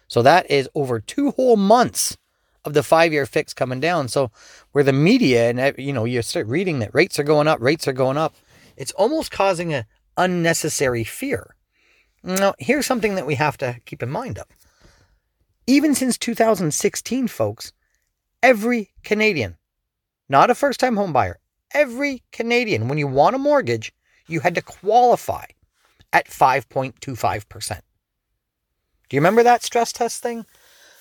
So 0.09 0.23
that 0.23 0.51
is 0.51 0.69
over 0.75 1.01
two 1.01 1.33
whole 1.33 1.57
months 1.57 2.17
of 2.65 2.75
the 2.75 2.83
five 2.83 3.13
year 3.13 3.27
fix 3.27 3.53
coming 3.53 3.81
down. 3.81 4.09
So 4.09 4.31
where 4.73 4.85
the 4.85 4.93
media 4.93 5.51
and 5.51 5.75
you 5.79 5.93
know 5.93 6.05
you 6.05 6.23
start 6.23 6.47
reading 6.47 6.79
that 6.79 6.95
rates 6.95 7.19
are 7.19 7.25
going 7.25 7.49
up, 7.49 7.61
rates 7.61 7.89
are 7.89 7.93
going 7.93 8.17
up, 8.17 8.35
it's 8.77 8.93
almost 8.93 9.31
causing 9.31 9.75
an 9.75 9.85
unnecessary 10.17 11.05
fear. 11.05 11.57
Now 12.23 12.55
here's 12.59 12.87
something 12.87 13.17
that 13.17 13.27
we 13.27 13.35
have 13.37 13.57
to 13.59 13.81
keep 13.85 14.03
in 14.03 14.11
mind 14.11 14.39
of. 14.39 14.47
Even 15.67 15.95
since 15.95 16.19
2016, 16.19 17.29
folks, 17.29 17.73
every 18.43 18.91
Canadian, 19.05 19.57
not 20.29 20.51
a 20.51 20.55
first 20.57 20.81
time 20.81 20.97
home 20.97 21.13
buyer, 21.13 21.39
every 21.73 22.23
Canadian, 22.33 22.89
when 22.89 22.99
you 22.99 23.07
want 23.07 23.37
a 23.37 23.39
mortgage, 23.39 23.93
you 24.27 24.41
had 24.41 24.57
to 24.57 24.63
qualify 24.63 25.45
at 26.13 26.27
5.25%. 26.29 27.81
Do 29.09 29.17
you 29.17 29.21
remember 29.21 29.43
that 29.45 29.63
stress 29.63 29.93
test 29.93 30.21
thing? 30.23 30.47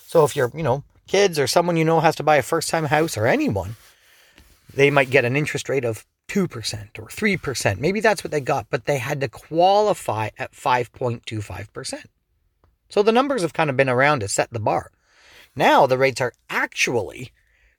So 0.05 0.23
if 0.25 0.35
you're, 0.35 0.51
you 0.53 0.63
know, 0.63 0.83
kids 1.07 1.39
or 1.39 1.47
someone 1.47 1.77
you 1.77 1.85
know 1.85 1.99
has 1.99 2.15
to 2.17 2.23
buy 2.23 2.35
a 2.35 2.43
first 2.43 2.69
time 2.69 2.85
house 2.85 3.17
or 3.17 3.25
anyone, 3.25 3.77
they 4.73 4.91
might 4.91 5.09
get 5.09 5.25
an 5.25 5.35
interest 5.35 5.69
rate 5.69 5.85
of 5.85 6.05
2% 6.27 6.43
or 6.99 7.07
3%. 7.07 7.79
Maybe 7.79 7.99
that's 7.99 8.23
what 8.23 8.31
they 8.31 8.41
got, 8.41 8.67
but 8.69 8.85
they 8.85 8.99
had 8.99 9.21
to 9.21 9.27
qualify 9.27 10.29
at 10.37 10.51
5.25%. 10.51 12.05
So 12.91 13.01
the 13.01 13.13
numbers 13.13 13.41
have 13.41 13.53
kind 13.53 13.69
of 13.69 13.77
been 13.77 13.89
around 13.89 14.19
to 14.19 14.27
set 14.27 14.51
the 14.51 14.59
bar. 14.59 14.91
Now 15.55 15.87
the 15.87 15.97
rates 15.97 16.19
are 16.19 16.33
actually 16.49 17.31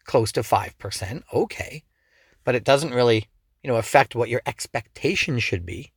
close 0.05 0.33
to 0.33 0.41
5%. 0.41 1.23
Okay. 1.33 1.85
But 2.45 2.55
it 2.55 2.65
doesn't 2.65 2.95
really, 2.95 3.29
you 3.63 3.71
know, 3.71 3.77
affect 3.77 4.15
what 4.15 4.31
your 4.31 4.43
expectation 4.47 5.39
should 5.39 5.67
be. 5.67 5.93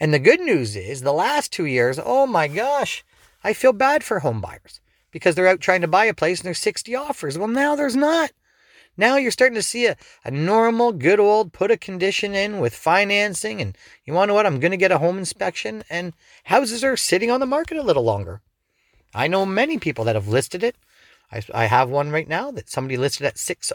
And 0.00 0.14
the 0.14 0.18
good 0.18 0.40
news 0.40 0.76
is 0.76 1.02
the 1.02 1.12
last 1.12 1.52
two 1.52 1.66
years, 1.66 2.00
oh 2.02 2.26
my 2.26 2.48
gosh, 2.48 3.04
I 3.44 3.52
feel 3.52 3.74
bad 3.74 4.02
for 4.02 4.20
home 4.20 4.40
buyers 4.40 4.80
because 5.10 5.34
they're 5.34 5.46
out 5.46 5.60
trying 5.60 5.82
to 5.82 5.88
buy 5.88 6.06
a 6.06 6.14
place 6.14 6.40
and 6.40 6.46
there's 6.46 6.58
60 6.58 6.94
offers. 6.96 7.36
Well, 7.36 7.48
now 7.48 7.76
there's 7.76 7.96
not. 7.96 8.30
Now 8.98 9.16
you're 9.16 9.30
starting 9.30 9.54
to 9.54 9.62
see 9.62 9.86
a, 9.86 9.96
a 10.24 10.30
normal, 10.32 10.92
good 10.92 11.20
old 11.20 11.52
put 11.52 11.70
a 11.70 11.76
condition 11.76 12.34
in 12.34 12.58
with 12.58 12.74
financing. 12.74 13.62
And 13.62 13.78
you 14.04 14.12
want 14.12 14.24
to 14.24 14.32
know 14.32 14.34
what? 14.34 14.44
I'm 14.44 14.58
going 14.58 14.72
to 14.72 14.76
get 14.76 14.92
a 14.92 14.98
home 14.98 15.16
inspection. 15.16 15.84
And 15.88 16.12
houses 16.44 16.82
are 16.82 16.96
sitting 16.96 17.30
on 17.30 17.38
the 17.38 17.46
market 17.46 17.78
a 17.78 17.82
little 17.82 18.02
longer. 18.02 18.42
I 19.14 19.28
know 19.28 19.46
many 19.46 19.78
people 19.78 20.04
that 20.04 20.16
have 20.16 20.28
listed 20.28 20.64
it. 20.64 20.76
I, 21.30 21.42
I 21.54 21.64
have 21.66 21.88
one 21.88 22.10
right 22.10 22.28
now 22.28 22.50
that 22.50 22.68
somebody 22.68 22.96
listed 22.96 23.24
at 23.24 23.38
60, 23.38 23.74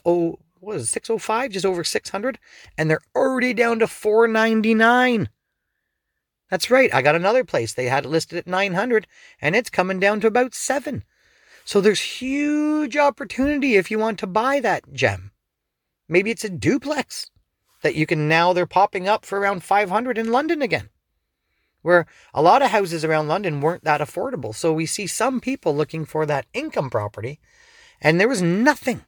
what 0.59 0.75
is 0.75 0.83
it, 0.83 0.87
605, 0.87 1.51
just 1.51 1.65
over 1.65 1.83
600. 1.83 2.37
And 2.77 2.89
they're 2.89 2.99
already 3.15 3.53
down 3.53 3.79
to 3.79 3.87
499. 3.87 5.29
That's 6.49 6.69
right. 6.69 6.93
I 6.93 7.01
got 7.01 7.15
another 7.15 7.43
place. 7.43 7.73
They 7.73 7.85
had 7.85 8.05
it 8.05 8.09
listed 8.09 8.37
at 8.37 8.45
900 8.45 9.07
and 9.41 9.55
it's 9.55 9.69
coming 9.69 9.99
down 9.99 10.19
to 10.19 10.27
about 10.27 10.53
7. 10.53 11.03
So 11.65 11.81
there's 11.81 12.01
huge 12.01 12.97
opportunity 12.97 13.75
if 13.75 13.89
you 13.89 13.97
want 13.97 14.19
to 14.19 14.27
buy 14.27 14.59
that 14.59 14.93
gem. 14.93 15.31
Maybe 16.07 16.31
it's 16.31 16.43
a 16.43 16.49
duplex 16.49 17.29
that 17.81 17.95
you 17.95 18.05
can 18.05 18.27
now 18.27 18.53
they're 18.53 18.65
popping 18.65 19.07
up 19.07 19.25
for 19.25 19.39
around 19.39 19.63
500 19.63 20.17
in 20.17 20.31
London 20.31 20.61
again. 20.61 20.89
Where 21.81 22.05
a 22.33 22.41
lot 22.41 22.61
of 22.61 22.71
houses 22.71 23.03
around 23.03 23.27
London 23.27 23.59
weren't 23.59 23.83
that 23.83 24.01
affordable. 24.01 24.55
So 24.55 24.71
we 24.71 24.85
see 24.85 25.07
some 25.07 25.41
people 25.41 25.75
looking 25.75 26.05
for 26.05 26.25
that 26.25 26.45
income 26.53 26.89
property 26.89 27.39
and 28.01 28.19
there 28.19 28.27
was 28.27 28.41
nothing 28.41 29.05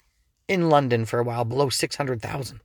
in 0.47 0.69
London 0.69 1.05
for 1.05 1.19
a 1.19 1.23
while 1.23 1.45
below 1.45 1.69
600,000. 1.69 2.59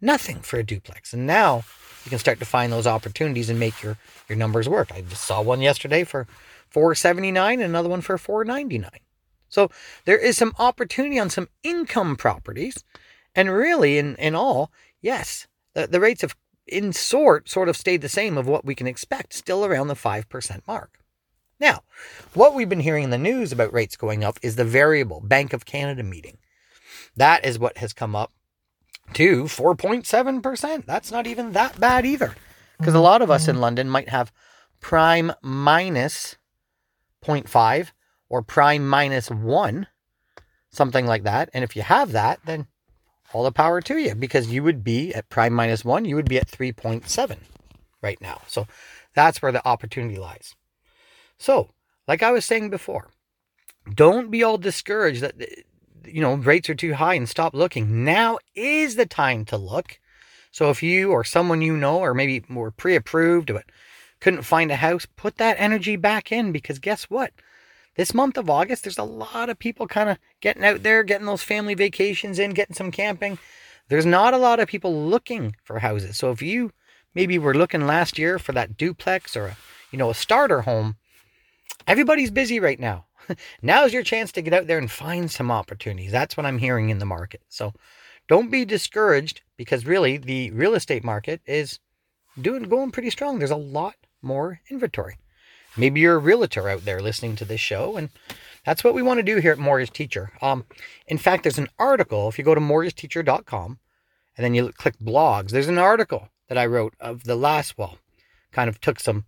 Nothing 0.00 0.40
for 0.40 0.58
a 0.58 0.64
duplex. 0.64 1.12
And 1.12 1.26
now 1.26 1.64
you 2.04 2.10
can 2.10 2.18
start 2.18 2.38
to 2.38 2.44
find 2.44 2.72
those 2.72 2.86
opportunities 2.86 3.50
and 3.50 3.58
make 3.58 3.82
your, 3.82 3.96
your 4.28 4.38
numbers 4.38 4.68
work. 4.68 4.92
I 4.92 5.00
just 5.02 5.24
saw 5.24 5.42
one 5.42 5.60
yesterday 5.60 6.04
for 6.04 6.26
479 6.70 7.60
and 7.60 7.62
another 7.62 7.88
one 7.88 8.00
for 8.00 8.18
499. 8.18 8.90
So 9.48 9.70
there 10.04 10.18
is 10.18 10.36
some 10.36 10.54
opportunity 10.58 11.18
on 11.18 11.30
some 11.30 11.48
income 11.62 12.16
properties. 12.16 12.84
And 13.34 13.50
really, 13.50 13.98
in, 13.98 14.16
in 14.16 14.34
all, 14.34 14.70
yes, 15.00 15.46
the, 15.74 15.86
the 15.86 16.00
rates 16.00 16.22
have 16.22 16.36
in 16.66 16.92
sort 16.92 17.48
sort 17.48 17.68
of 17.68 17.76
stayed 17.76 18.02
the 18.02 18.08
same 18.08 18.36
of 18.36 18.46
what 18.46 18.64
we 18.64 18.74
can 18.74 18.86
expect, 18.86 19.32
still 19.32 19.64
around 19.64 19.88
the 19.88 19.94
5% 19.94 20.66
mark. 20.66 21.00
Now, 21.60 21.82
what 22.34 22.54
we've 22.54 22.68
been 22.68 22.80
hearing 22.80 23.04
in 23.04 23.10
the 23.10 23.18
news 23.18 23.50
about 23.50 23.72
rates 23.72 23.96
going 23.96 24.22
up 24.22 24.38
is 24.42 24.56
the 24.56 24.64
variable 24.64 25.20
Bank 25.20 25.52
of 25.52 25.64
Canada 25.64 26.02
meeting. 26.02 26.38
That 27.16 27.44
is 27.44 27.58
what 27.58 27.78
has 27.78 27.92
come 27.92 28.14
up 28.14 28.32
to 29.14 29.44
4.7%. 29.44 30.84
That's 30.86 31.10
not 31.10 31.26
even 31.26 31.52
that 31.52 31.80
bad 31.80 32.06
either. 32.06 32.36
Because 32.78 32.94
a 32.94 33.00
lot 33.00 33.22
of 33.22 33.30
us 33.30 33.48
in 33.48 33.54
mm-hmm. 33.54 33.62
London 33.62 33.88
might 33.88 34.08
have 34.08 34.32
prime 34.80 35.32
minus 35.42 36.36
0.5 37.24 37.90
or 38.28 38.42
prime 38.42 38.88
minus 38.88 39.30
1, 39.30 39.86
something 40.70 41.06
like 41.06 41.24
that. 41.24 41.50
And 41.52 41.64
if 41.64 41.76
you 41.76 41.82
have 41.82 42.12
that, 42.12 42.40
then 42.44 42.66
all 43.32 43.44
the 43.44 43.52
power 43.52 43.80
to 43.82 43.98
you 43.98 44.14
because 44.14 44.50
you 44.50 44.62
would 44.62 44.82
be 44.82 45.14
at 45.14 45.28
prime 45.28 45.52
minus 45.52 45.84
1, 45.84 46.04
you 46.04 46.16
would 46.16 46.28
be 46.28 46.38
at 46.38 46.48
3.7 46.48 47.36
right 48.02 48.20
now. 48.20 48.42
So 48.46 48.66
that's 49.14 49.42
where 49.42 49.52
the 49.52 49.66
opportunity 49.66 50.18
lies. 50.18 50.54
So, 51.38 51.70
like 52.06 52.22
I 52.22 52.32
was 52.32 52.44
saying 52.44 52.70
before, 52.70 53.10
don't 53.94 54.30
be 54.30 54.42
all 54.42 54.58
discouraged 54.58 55.22
that 55.22 55.36
you 56.04 56.22
know, 56.22 56.34
rates 56.34 56.70
are 56.70 56.74
too 56.74 56.94
high 56.94 57.14
and 57.14 57.28
stop 57.28 57.54
looking. 57.54 58.04
Now 58.04 58.38
is 58.54 58.96
the 58.96 59.06
time 59.06 59.44
to 59.46 59.56
look. 59.56 60.00
So 60.50 60.70
if 60.70 60.82
you 60.82 61.10
or 61.10 61.24
someone 61.24 61.62
you 61.62 61.76
know, 61.76 61.98
or 61.98 62.14
maybe 62.14 62.44
more 62.48 62.70
pre 62.70 62.96
approved 62.96 63.52
but 63.52 63.64
couldn't 64.20 64.42
find 64.42 64.70
a 64.70 64.76
house, 64.76 65.06
put 65.16 65.36
that 65.36 65.56
energy 65.58 65.96
back 65.96 66.32
in 66.32 66.52
because 66.52 66.78
guess 66.78 67.04
what? 67.04 67.32
This 67.96 68.14
month 68.14 68.38
of 68.38 68.48
August, 68.48 68.84
there's 68.84 68.98
a 68.98 69.02
lot 69.02 69.50
of 69.50 69.58
people 69.58 69.88
kind 69.88 70.08
of 70.08 70.18
getting 70.40 70.64
out 70.64 70.82
there, 70.82 71.02
getting 71.02 71.26
those 71.26 71.42
family 71.42 71.74
vacations 71.74 72.38
in, 72.38 72.52
getting 72.52 72.76
some 72.76 72.92
camping. 72.92 73.38
There's 73.88 74.06
not 74.06 74.34
a 74.34 74.38
lot 74.38 74.60
of 74.60 74.68
people 74.68 74.94
looking 74.94 75.56
for 75.64 75.80
houses. 75.80 76.16
So 76.16 76.30
if 76.30 76.40
you 76.40 76.72
maybe 77.14 77.38
were 77.38 77.54
looking 77.54 77.86
last 77.86 78.18
year 78.18 78.38
for 78.38 78.52
that 78.52 78.76
duplex 78.76 79.36
or 79.36 79.46
a, 79.46 79.56
you 79.90 79.98
know, 79.98 80.10
a 80.10 80.14
starter 80.14 80.62
home, 80.62 80.96
everybody's 81.86 82.30
busy 82.30 82.60
right 82.60 82.78
now. 82.78 83.06
now's 83.62 83.92
your 83.92 84.02
chance 84.02 84.32
to 84.32 84.42
get 84.42 84.54
out 84.54 84.66
there 84.66 84.78
and 84.78 84.90
find 84.90 85.30
some 85.30 85.50
opportunities. 85.50 86.12
That's 86.12 86.36
what 86.36 86.46
I'm 86.46 86.58
hearing 86.58 86.90
in 86.90 86.98
the 86.98 87.06
market. 87.06 87.42
So 87.48 87.72
don't 88.28 88.50
be 88.50 88.64
discouraged 88.64 89.42
because 89.56 89.86
really 89.86 90.18
the 90.18 90.50
real 90.52 90.74
estate 90.74 91.02
market 91.02 91.40
is 91.46 91.80
doing 92.40 92.64
going 92.64 92.90
pretty 92.90 93.10
strong. 93.10 93.38
There's 93.38 93.50
a 93.50 93.56
lot 93.56 93.96
more 94.22 94.60
inventory. 94.70 95.18
Maybe 95.76 96.00
you're 96.00 96.16
a 96.16 96.18
realtor 96.18 96.68
out 96.68 96.84
there 96.84 97.00
listening 97.00 97.36
to 97.36 97.44
this 97.44 97.60
show, 97.60 97.96
and 97.96 98.10
that's 98.64 98.82
what 98.82 98.94
we 98.94 99.02
want 99.02 99.18
to 99.18 99.22
do 99.22 99.36
here 99.38 99.52
at 99.52 99.58
Mortgage 99.58 99.92
Teacher. 99.92 100.32
Um, 100.42 100.64
in 101.06 101.18
fact, 101.18 101.44
there's 101.44 101.58
an 101.58 101.68
article. 101.78 102.28
If 102.28 102.38
you 102.38 102.44
go 102.44 102.54
to 102.54 102.60
mortgageteacher.com 102.60 103.78
and 104.36 104.44
then 104.44 104.54
you 104.54 104.72
click 104.72 104.98
blogs, 104.98 105.50
there's 105.50 105.68
an 105.68 105.78
article 105.78 106.28
that 106.48 106.58
I 106.58 106.66
wrote 106.66 106.94
of 107.00 107.24
the 107.24 107.36
last. 107.36 107.78
Well, 107.78 107.98
kind 108.52 108.68
of 108.68 108.80
took 108.80 108.98
some 108.98 109.24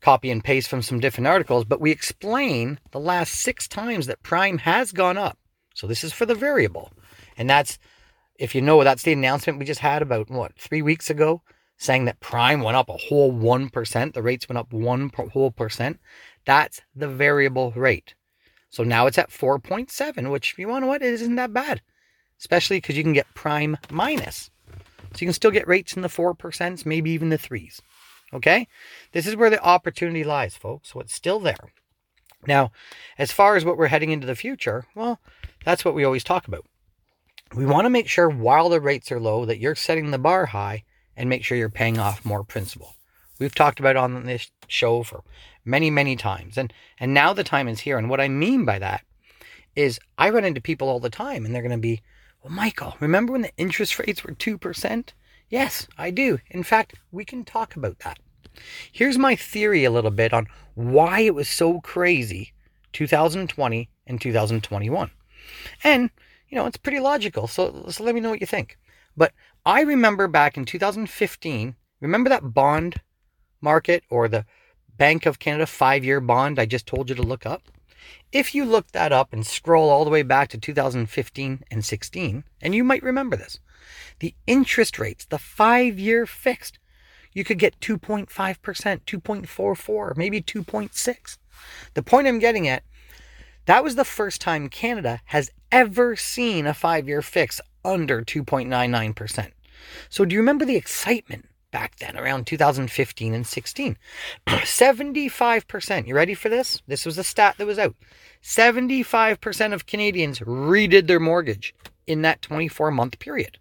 copy 0.00 0.30
and 0.30 0.42
paste 0.42 0.68
from 0.68 0.82
some 0.82 1.00
different 1.00 1.28
articles, 1.28 1.64
but 1.64 1.80
we 1.80 1.90
explain 1.90 2.78
the 2.90 3.00
last 3.00 3.34
six 3.34 3.68
times 3.68 4.06
that 4.06 4.22
prime 4.22 4.58
has 4.58 4.92
gone 4.92 5.16
up. 5.16 5.38
So 5.74 5.86
this 5.86 6.04
is 6.04 6.12
for 6.12 6.26
the 6.26 6.34
variable. 6.34 6.90
And 7.36 7.48
that's, 7.48 7.78
if 8.38 8.54
you 8.54 8.60
know, 8.60 8.82
that's 8.84 9.04
the 9.04 9.12
announcement 9.12 9.58
we 9.58 9.64
just 9.64 9.80
had 9.80 10.02
about, 10.02 10.28
what, 10.28 10.58
three 10.58 10.82
weeks 10.82 11.08
ago, 11.08 11.42
saying 11.82 12.04
that 12.04 12.20
prime 12.20 12.62
went 12.62 12.76
up 12.76 12.88
a 12.88 12.96
whole 12.96 13.32
1%. 13.32 14.14
The 14.14 14.22
rates 14.22 14.48
went 14.48 14.58
up 14.58 14.72
one 14.72 15.10
whole 15.32 15.50
percent. 15.50 15.98
That's 16.44 16.80
the 16.94 17.08
variable 17.08 17.72
rate. 17.72 18.14
So 18.70 18.84
now 18.84 19.06
it's 19.06 19.18
at 19.18 19.30
4.7, 19.30 20.30
which, 20.30 20.54
you 20.56 20.68
want 20.68 20.84
to 20.84 20.86
what, 20.86 21.02
isn't 21.02 21.34
that 21.34 21.52
bad. 21.52 21.82
Especially 22.38 22.76
because 22.76 22.96
you 22.96 23.02
can 23.02 23.12
get 23.12 23.34
prime 23.34 23.76
minus. 23.90 24.50
So 24.68 25.18
you 25.18 25.26
can 25.26 25.34
still 25.34 25.50
get 25.50 25.66
rates 25.66 25.94
in 25.94 26.02
the 26.02 26.08
4%, 26.08 26.86
maybe 26.86 27.10
even 27.10 27.30
the 27.30 27.36
3s. 27.36 27.80
Okay? 28.32 28.68
This 29.10 29.26
is 29.26 29.34
where 29.34 29.50
the 29.50 29.62
opportunity 29.62 30.22
lies, 30.22 30.54
folks. 30.56 30.92
So 30.92 31.00
it's 31.00 31.12
still 31.12 31.40
there. 31.40 31.72
Now, 32.46 32.70
as 33.18 33.32
far 33.32 33.56
as 33.56 33.64
what 33.64 33.76
we're 33.76 33.88
heading 33.88 34.10
into 34.10 34.26
the 34.26 34.36
future, 34.36 34.86
well, 34.94 35.20
that's 35.64 35.84
what 35.84 35.94
we 35.94 36.04
always 36.04 36.24
talk 36.24 36.46
about. 36.46 36.64
We 37.56 37.66
want 37.66 37.86
to 37.86 37.90
make 37.90 38.08
sure 38.08 38.30
while 38.30 38.68
the 38.68 38.80
rates 38.80 39.10
are 39.10 39.20
low 39.20 39.44
that 39.46 39.58
you're 39.58 39.74
setting 39.74 40.12
the 40.12 40.18
bar 40.18 40.46
high 40.46 40.84
and 41.16 41.28
make 41.28 41.44
sure 41.44 41.56
you're 41.56 41.68
paying 41.68 41.98
off 41.98 42.24
more 42.24 42.44
principal. 42.44 42.94
We've 43.38 43.54
talked 43.54 43.80
about 43.80 43.96
on 43.96 44.24
this 44.24 44.50
show 44.68 45.02
for 45.02 45.22
many, 45.64 45.90
many 45.90 46.16
times. 46.16 46.56
And 46.56 46.72
and 46.98 47.12
now 47.12 47.32
the 47.32 47.44
time 47.44 47.68
is 47.68 47.80
here. 47.80 47.98
And 47.98 48.08
what 48.08 48.20
I 48.20 48.28
mean 48.28 48.64
by 48.64 48.78
that 48.78 49.04
is 49.74 49.98
I 50.18 50.30
run 50.30 50.44
into 50.44 50.60
people 50.60 50.88
all 50.88 51.00
the 51.00 51.10
time 51.10 51.44
and 51.44 51.54
they're 51.54 51.62
to 51.62 51.78
be, 51.78 52.02
well, 52.42 52.52
Michael, 52.52 52.96
remember 53.00 53.32
when 53.32 53.42
the 53.42 53.56
interest 53.56 53.98
rates 53.98 54.24
were 54.24 54.34
2%? 54.34 55.08
Yes, 55.48 55.86
I 55.98 56.10
do. 56.10 56.38
In 56.50 56.62
fact, 56.62 56.94
we 57.10 57.24
can 57.24 57.44
talk 57.44 57.76
about 57.76 57.98
that. 58.00 58.18
Here's 58.90 59.18
my 59.18 59.36
theory 59.36 59.84
a 59.84 59.90
little 59.90 60.10
bit 60.10 60.32
on 60.32 60.46
why 60.74 61.20
it 61.20 61.34
was 61.34 61.48
so 61.48 61.80
crazy 61.80 62.52
2020 62.92 63.88
and 64.06 64.20
2021. 64.20 65.10
And, 65.84 66.10
you 66.48 66.56
know, 66.56 66.66
it's 66.66 66.76
pretty 66.76 67.00
logical. 67.00 67.46
So, 67.46 67.86
so 67.88 68.04
let 68.04 68.14
me 68.14 68.20
know 68.20 68.30
what 68.30 68.40
you 68.40 68.46
think. 68.46 68.78
But 69.16 69.32
I 69.64 69.82
remember 69.82 70.26
back 70.26 70.56
in 70.56 70.64
2015, 70.64 71.76
remember 72.00 72.28
that 72.28 72.52
bond 72.52 72.96
market 73.60 74.02
or 74.10 74.26
the 74.26 74.44
Bank 74.96 75.24
of 75.24 75.38
Canada 75.38 75.66
five 75.66 76.04
year 76.04 76.20
bond 76.20 76.58
I 76.58 76.66
just 76.66 76.86
told 76.86 77.08
you 77.08 77.14
to 77.14 77.22
look 77.22 77.46
up? 77.46 77.62
If 78.32 78.56
you 78.56 78.64
look 78.64 78.90
that 78.90 79.12
up 79.12 79.32
and 79.32 79.46
scroll 79.46 79.88
all 79.88 80.04
the 80.04 80.10
way 80.10 80.22
back 80.22 80.48
to 80.48 80.58
2015 80.58 81.64
and 81.70 81.84
16, 81.84 82.44
and 82.60 82.74
you 82.74 82.82
might 82.82 83.04
remember 83.04 83.36
this, 83.36 83.60
the 84.18 84.34
interest 84.48 84.98
rates, 84.98 85.24
the 85.24 85.38
five 85.38 85.96
year 85.96 86.26
fixed, 86.26 86.80
you 87.32 87.44
could 87.44 87.60
get 87.60 87.78
2.5%, 87.78 88.28
2.44, 88.28 90.16
maybe 90.16 90.42
2.6. 90.42 91.38
The 91.94 92.02
point 92.02 92.26
I'm 92.26 92.40
getting 92.40 92.66
at, 92.66 92.82
that 93.66 93.84
was 93.84 93.94
the 93.94 94.04
first 94.04 94.40
time 94.40 94.68
Canada 94.68 95.20
has 95.26 95.52
ever 95.70 96.16
seen 96.16 96.66
a 96.66 96.74
five 96.74 97.06
year 97.06 97.22
fix 97.22 97.60
under 97.84 98.22
2.99%. 98.22 99.52
So 100.08 100.24
do 100.24 100.34
you 100.34 100.40
remember 100.40 100.64
the 100.64 100.76
excitement 100.76 101.48
back 101.70 101.96
then 101.96 102.16
around 102.16 102.46
2015 102.46 103.34
and 103.34 103.46
16? 103.46 103.96
75%. 104.46 106.06
You 106.06 106.14
ready 106.14 106.34
for 106.34 106.48
this? 106.48 106.82
This 106.86 107.06
was 107.06 107.18
a 107.18 107.24
stat 107.24 107.56
that 107.58 107.66
was 107.66 107.78
out. 107.78 107.96
75% 108.42 109.72
of 109.72 109.86
Canadians 109.86 110.40
redid 110.40 111.06
their 111.06 111.20
mortgage 111.20 111.74
in 112.06 112.22
that 112.22 112.42
24 112.42 112.90
month 112.90 113.18
period. 113.18 113.58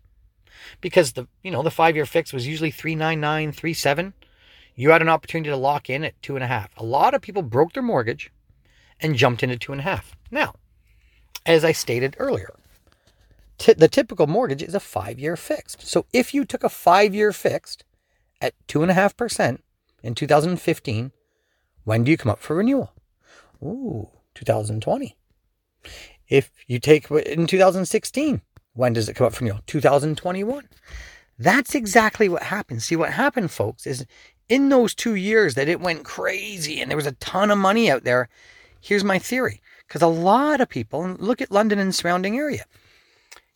Because 0.79 1.13
the 1.13 1.27
you 1.43 1.51
know 1.51 1.63
the 1.63 1.71
five 1.71 1.95
year 1.95 2.05
fix 2.05 2.31
was 2.31 2.47
usually 2.47 2.71
399, 2.71 3.51
37. 3.51 4.13
You 4.75 4.91
had 4.91 5.01
an 5.01 5.09
opportunity 5.09 5.49
to 5.49 5.57
lock 5.57 5.89
in 5.89 6.03
at 6.03 6.19
two 6.21 6.35
and 6.35 6.43
a 6.43 6.47
half. 6.47 6.71
A 6.77 6.83
lot 6.83 7.13
of 7.13 7.21
people 7.21 7.41
broke 7.41 7.73
their 7.73 7.83
mortgage 7.83 8.31
and 8.99 9.15
jumped 9.15 9.43
into 9.43 9.57
two 9.57 9.71
and 9.71 9.81
a 9.81 9.83
half. 9.83 10.15
Now, 10.29 10.55
as 11.45 11.65
I 11.65 11.71
stated 11.71 12.15
earlier, 12.19 12.53
t- 13.61 13.73
the 13.73 13.87
typical 13.87 14.25
mortgage 14.27 14.63
is 14.63 14.73
a 14.73 14.79
five 14.79 15.19
year 15.19 15.37
fixed. 15.37 15.87
So 15.87 16.05
if 16.11 16.33
you 16.33 16.45
took 16.45 16.63
a 16.63 16.69
five 16.69 17.13
year 17.13 17.31
fixed 17.31 17.85
at 18.41 18.53
two 18.67 18.81
and 18.81 18.89
a 18.89 18.95
half 18.95 19.15
percent 19.15 19.63
in 20.01 20.15
2015, 20.15 21.11
when 21.83 22.03
do 22.03 22.11
you 22.11 22.17
come 22.17 22.31
up 22.31 22.39
for 22.39 22.55
renewal? 22.55 22.93
Ooh, 23.63 24.09
2020. 24.33 25.15
If 26.27 26.51
you 26.67 26.79
take 26.79 27.11
in 27.11 27.45
2016, 27.45 28.41
when 28.73 28.93
does 28.93 29.07
it 29.07 29.13
come 29.13 29.27
up 29.27 29.33
for 29.33 29.45
renewal? 29.45 29.61
2021. 29.67 30.67
That's 31.37 31.75
exactly 31.75 32.29
what 32.29 32.43
happened. 32.43 32.81
See, 32.81 32.95
what 32.95 33.11
happened, 33.11 33.51
folks, 33.51 33.85
is 33.85 34.05
in 34.49 34.69
those 34.69 34.95
two 34.95 35.15
years 35.15 35.53
that 35.55 35.69
it 35.69 35.79
went 35.79 36.03
crazy 36.03 36.81
and 36.81 36.89
there 36.89 36.97
was 36.97 37.07
a 37.07 37.13
ton 37.13 37.51
of 37.51 37.57
money 37.57 37.91
out 37.91 38.03
there. 38.03 38.27
Here's 38.79 39.03
my 39.03 39.19
theory. 39.19 39.61
Because 39.87 40.01
a 40.01 40.07
lot 40.07 40.61
of 40.61 40.69
people, 40.69 41.15
look 41.19 41.41
at 41.41 41.51
London 41.51 41.77
and 41.77 41.93
surrounding 41.93 42.37
area. 42.37 42.65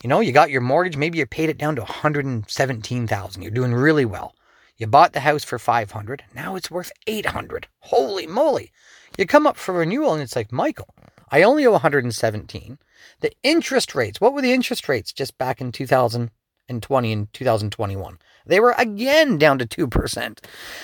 You 0.06 0.10
know, 0.10 0.20
you 0.20 0.32
got 0.32 0.52
your 0.52 0.62
mortgage, 0.62 0.98
maybe 0.98 1.18
you 1.18 1.26
paid 1.26 1.50
it 1.50 1.58
down 1.58 1.76
to 1.78 1.82
117,000. 1.82 3.42
You're 3.42 3.50
doing 3.50 3.74
really 3.74 4.06
well. 4.06 4.36
You 4.78 4.86
bought 4.86 5.14
the 5.14 5.22
house 5.22 5.44
for 5.44 5.58
500. 5.58 6.24
Now 6.36 6.56
it's 6.56 6.70
worth 6.70 6.92
800. 7.08 7.68
Holy 7.80 8.28
moly. 8.28 8.72
You 9.18 9.26
come 9.26 9.48
up 9.48 9.58
for 9.58 9.74
renewal 9.74 10.14
and 10.14 10.22
it's 10.22 10.36
like, 10.36 10.52
Michael, 10.52 10.94
I 11.32 11.42
only 11.42 11.66
owe 11.66 11.72
117. 11.72 12.78
The 13.22 13.32
interest 13.42 13.96
rates, 13.96 14.22
what 14.22 14.36
were 14.36 14.44
the 14.44 14.54
interest 14.54 14.88
rates 14.88 15.12
just 15.12 15.40
back 15.40 15.60
in 15.60 15.72
2020 15.72 17.12
and 17.12 17.34
2021? 17.34 18.20
They 18.46 18.60
were 18.60 18.76
again 18.78 19.40
down 19.40 19.58
to 19.58 19.66
2%. 19.66 20.38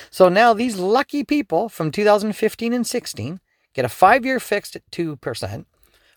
So 0.10 0.30
now 0.30 0.56
these 0.56 0.78
lucky 0.78 1.24
people 1.24 1.70
from 1.70 1.92
2015 1.92 2.74
and 2.74 2.88
16 2.88 3.40
get 3.76 3.86
a 3.86 3.90
five 3.90 4.26
year 4.26 4.40
fixed 4.40 4.76
at 4.76 4.90
2%. 4.90 5.66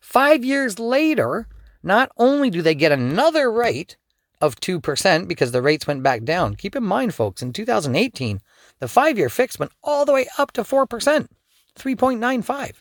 Five 0.01 0.43
years 0.43 0.79
later, 0.79 1.49
not 1.85 2.11
only 2.17 2.51
do 2.51 2.63
they 2.63 2.75
get 2.75 2.93
another 2.93 3.51
rate 3.51 3.97
of 4.41 4.57
2% 4.57 5.29
because 5.29 5.53
the 5.53 5.63
rates 5.63 5.87
went 5.87 6.03
back 6.03 6.25
down, 6.25 6.55
keep 6.55 6.77
in 6.77 6.85
mind, 6.85 7.15
folks, 7.15 7.43
in 7.43 7.53
2018, 7.53 8.41
the 8.81 8.89
five 8.89 9.19
year 9.19 9.29
fix 9.29 9.59
went 9.59 9.73
all 9.83 10.05
the 10.05 10.13
way 10.13 10.27
up 10.39 10.53
to 10.53 10.63
4%, 10.63 10.87
3.95. 10.87 12.73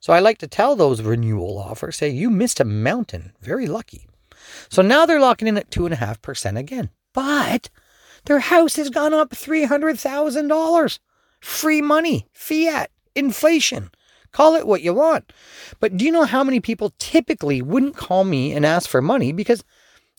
So 0.00 0.12
I 0.12 0.18
like 0.18 0.38
to 0.38 0.46
tell 0.46 0.76
those 0.76 1.00
renewal 1.00 1.58
offers, 1.58 1.96
say, 1.96 2.10
you 2.10 2.28
missed 2.28 2.60
a 2.60 2.64
mountain. 2.64 3.32
Very 3.40 3.66
lucky. 3.66 4.06
So 4.68 4.82
now 4.82 5.06
they're 5.06 5.20
locking 5.20 5.48
in 5.48 5.56
at 5.56 5.70
2.5% 5.70 6.58
again. 6.58 6.90
But 7.14 7.70
their 8.26 8.40
house 8.40 8.76
has 8.76 8.90
gone 8.90 9.14
up 9.14 9.30
$300,000. 9.30 10.98
Free 11.40 11.82
money, 11.82 12.26
fiat, 12.32 12.90
inflation. 13.14 13.90
Call 14.34 14.56
it 14.56 14.66
what 14.66 14.82
you 14.82 14.92
want. 14.92 15.32
But 15.78 15.96
do 15.96 16.04
you 16.04 16.10
know 16.10 16.24
how 16.24 16.42
many 16.42 16.58
people 16.58 16.92
typically 16.98 17.62
wouldn't 17.62 17.96
call 17.96 18.24
me 18.24 18.50
and 18.50 18.66
ask 18.66 18.90
for 18.90 19.00
money 19.00 19.30
because, 19.30 19.62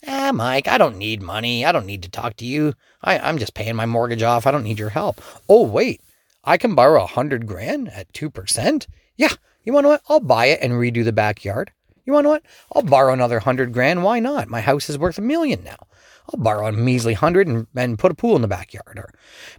ah, 0.07 0.31
Mike, 0.33 0.69
I 0.69 0.77
don't 0.77 0.97
need 0.97 1.21
money. 1.21 1.65
I 1.65 1.73
don't 1.73 1.85
need 1.85 2.01
to 2.03 2.09
talk 2.09 2.37
to 2.37 2.45
you. 2.45 2.73
I, 3.03 3.19
I'm 3.19 3.37
just 3.37 3.53
paying 3.53 3.75
my 3.75 3.85
mortgage 3.85 4.23
off. 4.23 4.47
I 4.47 4.51
don't 4.51 4.63
need 4.63 4.79
your 4.79 4.89
help. 4.89 5.21
Oh, 5.49 5.63
wait, 5.67 5.99
I 6.45 6.55
can 6.55 6.75
borrow 6.75 7.03
a 7.03 7.07
hundred 7.07 7.45
grand 7.45 7.89
at 7.89 8.11
2%? 8.13 8.87
Yeah, 9.17 9.33
you 9.65 9.73
want 9.73 9.83
to 9.83 9.89
what? 9.89 10.01
I'll 10.07 10.21
buy 10.21 10.45
it 10.45 10.59
and 10.61 10.73
redo 10.73 11.03
the 11.03 11.11
backyard. 11.11 11.73
You 12.05 12.13
want 12.13 12.23
to 12.23 12.29
what? 12.29 12.43
I'll 12.73 12.83
borrow 12.83 13.11
another 13.11 13.39
hundred 13.39 13.73
grand. 13.73 14.01
Why 14.01 14.21
not? 14.21 14.47
My 14.47 14.61
house 14.61 14.89
is 14.89 14.97
worth 14.97 15.17
a 15.17 15.21
million 15.21 15.61
now. 15.65 15.87
I'll 16.33 16.41
borrow 16.41 16.67
a 16.67 16.71
measly 16.71 17.15
hundred 17.15 17.49
and, 17.49 17.67
and 17.75 17.99
put 17.99 18.13
a 18.13 18.15
pool 18.15 18.37
in 18.37 18.41
the 18.41 18.47
backyard. 18.47 18.97
Or 18.97 19.13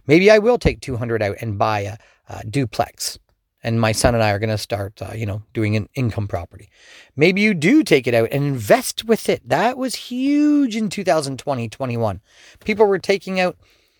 maybe 0.07 0.31
I 0.31 0.39
will 0.39 0.57
take 0.57 0.81
200 0.81 1.21
out 1.21 1.35
and 1.41 1.59
buy 1.59 1.81
a, 1.81 1.97
a 2.27 2.43
duplex. 2.43 3.19
And 3.67 3.81
my 3.81 3.91
son 3.91 4.15
and 4.15 4.23
I 4.23 4.31
are 4.31 4.39
going 4.39 4.49
to 4.49 4.57
start, 4.57 5.01
uh, 5.01 5.11
you 5.13 5.25
know, 5.25 5.43
doing 5.53 5.75
an 5.75 5.89
income 5.93 6.25
property. 6.25 6.69
Maybe 7.17 7.41
you 7.41 7.53
do 7.53 7.83
take 7.83 8.07
it 8.07 8.13
out 8.13 8.29
and 8.31 8.45
invest 8.45 9.03
with 9.03 9.27
it. 9.27 9.41
That 9.45 9.77
was 9.77 9.95
huge 9.95 10.77
in 10.77 10.87
2020, 10.87 11.67
21. 11.67 12.21
People 12.63 12.85
were 12.85 12.97
taking 12.97 13.41
out, 13.41 13.57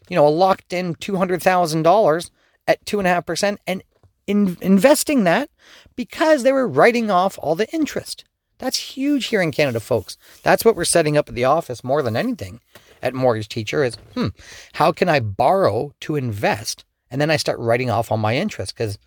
you 0.08 0.16
know, 0.16 0.26
a 0.26 0.30
locked 0.30 0.72
in 0.72 0.96
$200,000 0.96 2.30
at 2.66 2.86
2.5% 2.86 3.58
and 3.68 3.84
in 4.26 4.58
investing 4.62 5.26
that 5.26 5.50
because 5.98 6.44
they 6.44 6.54
were 6.54 6.66
writing 6.66 7.12
off 7.12 7.38
all 7.42 7.56
the 7.56 7.70
interest. 7.74 8.24
That's 8.60 8.96
huge 8.96 9.26
here 9.26 9.42
in 9.42 9.52
Canada, 9.52 9.82
folks. 9.82 10.18
That's 10.44 10.64
what 10.64 10.78
we're 10.78 10.86
setting 10.86 11.18
up 11.18 11.28
at 11.28 11.36
the 11.36 11.44
office 11.44 11.84
more 11.84 12.02
than 12.02 12.16
anything 12.16 12.62
at 13.02 13.14
Mortgage 13.14 13.50
Teacher 13.50 13.84
is, 13.84 13.96
hmm, 14.14 14.28
how 14.76 14.94
can 14.94 15.10
I 15.10 15.20
borrow 15.20 15.94
to 16.00 16.16
invest? 16.16 16.86
And 17.12 17.20
then 17.20 17.30
I 17.30 17.36
start 17.36 17.60
writing 17.60 17.90
off 17.90 18.14
all 18.14 18.18
my 18.18 18.38
interest 18.38 18.74
because 18.74 18.98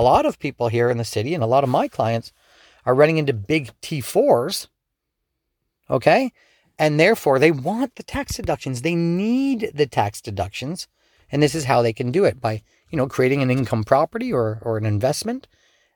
a 0.00 0.02
lot 0.02 0.26
of 0.26 0.38
people 0.38 0.68
here 0.68 0.90
in 0.90 0.98
the 0.98 1.04
city 1.04 1.34
and 1.34 1.42
a 1.42 1.46
lot 1.46 1.64
of 1.64 1.70
my 1.70 1.88
clients 1.88 2.32
are 2.86 2.94
running 2.94 3.18
into 3.18 3.32
big 3.32 3.70
T4s. 3.82 4.68
Okay. 5.88 6.32
And 6.78 6.98
therefore 6.98 7.38
they 7.38 7.50
want 7.50 7.96
the 7.96 8.02
tax 8.02 8.36
deductions. 8.36 8.82
They 8.82 8.94
need 8.94 9.70
the 9.74 9.86
tax 9.86 10.20
deductions. 10.20 10.88
And 11.30 11.42
this 11.42 11.54
is 11.54 11.64
how 11.64 11.82
they 11.82 11.92
can 11.92 12.10
do 12.10 12.24
it 12.24 12.40
by 12.40 12.62
you 12.90 12.96
know, 12.96 13.06
creating 13.06 13.42
an 13.42 13.50
income 13.50 13.84
property 13.84 14.32
or, 14.32 14.58
or 14.62 14.76
an 14.76 14.84
investment. 14.84 15.48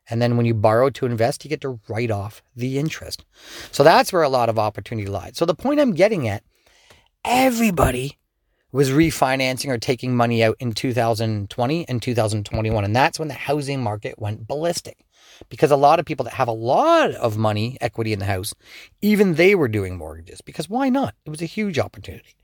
And 0.08 0.20
then 0.20 0.36
when 0.36 0.46
you 0.46 0.54
borrow 0.54 0.90
to 0.90 1.06
invest, 1.06 1.44
you 1.44 1.48
get 1.48 1.60
to 1.62 1.80
write 1.88 2.10
off 2.10 2.42
the 2.54 2.78
interest. 2.78 3.24
So 3.72 3.82
that's 3.82 4.12
where 4.12 4.22
a 4.22 4.28
lot 4.28 4.48
of 4.48 4.58
opportunity 4.58 5.08
lies. 5.08 5.36
So 5.36 5.44
the 5.44 5.54
point 5.54 5.80
I'm 5.80 5.94
getting 5.94 6.28
at, 6.28 6.44
everybody 7.24 8.18
was 8.74 8.90
refinancing 8.90 9.68
or 9.68 9.78
taking 9.78 10.14
money 10.14 10.42
out 10.42 10.56
in 10.58 10.72
2020 10.72 11.88
and 11.88 12.02
2021. 12.02 12.84
And 12.84 12.96
that's 12.96 13.18
when 13.18 13.28
the 13.28 13.34
housing 13.34 13.82
market 13.82 14.18
went 14.18 14.46
ballistic 14.46 14.98
because 15.48 15.70
a 15.70 15.76
lot 15.76 15.98
of 15.98 16.06
people 16.06 16.24
that 16.24 16.34
have 16.34 16.48
a 16.48 16.52
lot 16.52 17.12
of 17.12 17.38
money, 17.38 17.78
equity 17.80 18.12
in 18.12 18.18
the 18.18 18.24
house, 18.24 18.52
even 19.00 19.34
they 19.34 19.54
were 19.54 19.68
doing 19.68 19.96
mortgages 19.96 20.40
because 20.40 20.68
why 20.68 20.88
not? 20.88 21.14
It 21.24 21.30
was 21.30 21.42
a 21.42 21.46
huge 21.46 21.78
opportunity. 21.78 22.34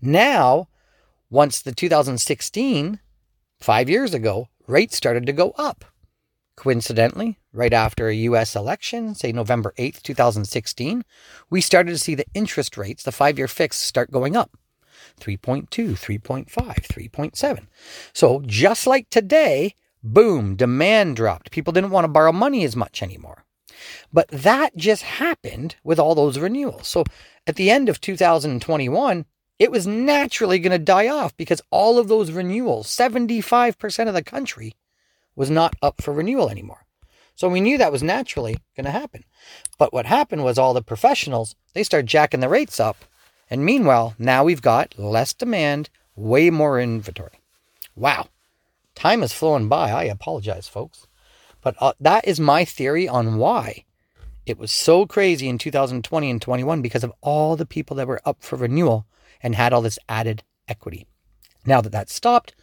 Now, 0.00 0.68
once 1.30 1.62
the 1.62 1.72
2016 1.72 3.00
Five 3.58 3.88
years 3.88 4.12
ago, 4.12 4.48
rates 4.66 4.96
started 4.96 5.26
to 5.26 5.32
go 5.32 5.52
up. 5.56 5.84
Coincidentally, 6.56 7.38
right 7.52 7.72
after 7.72 8.08
a 8.08 8.14
US 8.14 8.54
election, 8.54 9.14
say 9.14 9.32
November 9.32 9.74
8th, 9.78 10.02
2016, 10.02 11.04
we 11.50 11.60
started 11.60 11.90
to 11.90 11.98
see 11.98 12.14
the 12.14 12.26
interest 12.34 12.76
rates, 12.76 13.02
the 13.02 13.12
five 13.12 13.38
year 13.38 13.48
fix, 13.48 13.78
start 13.78 14.10
going 14.10 14.36
up 14.36 14.56
3.2, 15.20 15.68
3.5, 15.68 16.46
3.7. 16.50 17.66
So 18.12 18.42
just 18.46 18.86
like 18.86 19.10
today, 19.10 19.74
boom, 20.02 20.56
demand 20.56 21.16
dropped. 21.16 21.50
People 21.50 21.72
didn't 21.72 21.90
want 21.90 22.04
to 22.04 22.08
borrow 22.08 22.32
money 22.32 22.64
as 22.64 22.76
much 22.76 23.02
anymore. 23.02 23.44
But 24.12 24.28
that 24.28 24.76
just 24.76 25.02
happened 25.02 25.76
with 25.84 25.98
all 25.98 26.14
those 26.14 26.38
renewals. 26.38 26.88
So 26.88 27.04
at 27.46 27.56
the 27.56 27.70
end 27.70 27.88
of 27.88 28.00
2021, 28.00 29.26
it 29.58 29.70
was 29.70 29.86
naturally 29.86 30.58
going 30.58 30.72
to 30.72 30.78
die 30.78 31.08
off 31.08 31.36
because 31.36 31.62
all 31.70 31.98
of 31.98 32.08
those 32.08 32.30
renewals, 32.30 32.88
75% 32.88 34.08
of 34.08 34.14
the 34.14 34.22
country, 34.22 34.74
was 35.34 35.50
not 35.50 35.74
up 35.82 36.02
for 36.02 36.12
renewal 36.12 36.50
anymore. 36.50 36.86
So 37.34 37.48
we 37.48 37.60
knew 37.60 37.76
that 37.76 37.92
was 37.92 38.02
naturally 38.02 38.56
going 38.76 38.86
to 38.86 38.90
happen. 38.90 39.24
But 39.78 39.92
what 39.92 40.06
happened 40.06 40.44
was 40.44 40.58
all 40.58 40.72
the 40.72 40.82
professionals, 40.82 41.54
they 41.74 41.82
start 41.82 42.06
jacking 42.06 42.40
the 42.40 42.48
rates 42.48 42.80
up. 42.80 43.04
And 43.50 43.64
meanwhile, 43.64 44.14
now 44.18 44.44
we've 44.44 44.62
got 44.62 44.98
less 44.98 45.32
demand, 45.32 45.88
way 46.14 46.50
more 46.50 46.80
inventory. 46.80 47.40
Wow. 47.94 48.28
Time 48.94 49.22
is 49.22 49.32
flowing 49.32 49.68
by. 49.68 49.90
I 49.90 50.04
apologize, 50.04 50.68
folks. 50.68 51.06
But 51.60 51.76
uh, 51.80 51.92
that 52.00 52.26
is 52.26 52.40
my 52.40 52.64
theory 52.64 53.08
on 53.08 53.38
why 53.38 53.84
it 54.46 54.58
was 54.58 54.70
so 54.70 55.06
crazy 55.06 55.48
in 55.48 55.58
2020 55.58 56.30
and 56.30 56.40
21 56.40 56.80
because 56.80 57.02
of 57.02 57.12
all 57.20 57.56
the 57.56 57.66
people 57.66 57.96
that 57.96 58.06
were 58.06 58.20
up 58.24 58.42
for 58.42 58.56
renewal 58.56 59.04
and 59.42 59.54
had 59.54 59.72
all 59.72 59.82
this 59.82 59.98
added 60.08 60.44
equity. 60.68 61.06
Now 61.66 61.80
that 61.80 61.90
that's 61.90 62.14
stopped, 62.14 62.54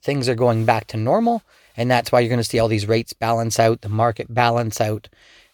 things 0.00 0.28
are 0.28 0.36
going 0.36 0.64
back 0.64 0.86
to 0.88 0.96
normal, 0.96 1.42
And 1.76 1.90
that's 1.90 2.12
why 2.12 2.20
you're 2.20 2.28
going 2.28 2.38
to 2.38 2.44
see 2.44 2.58
all 2.58 2.68
these 2.68 2.86
rates 2.86 3.12
balance 3.12 3.58
out, 3.58 3.80
the 3.80 3.88
market 3.88 4.32
balance 4.32 4.80
out. 4.80 5.08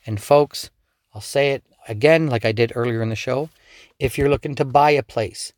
And 0.05 0.21
folks, 0.21 0.71
I'll 1.15 1.21
say 1.21 1.53
it 1.53 1.65
again, 1.89 2.29
like 2.29 2.45
I 2.45 2.53
did 2.53 2.73
earlier 2.75 3.03
in 3.03 3.09
the 3.09 3.17
show. 3.17 3.51
If 3.99 4.17
you're 4.17 4.29
looking 4.29 4.55
to 4.57 4.65
buy 4.65 4.91
a 4.91 5.03
place, 5.03 5.53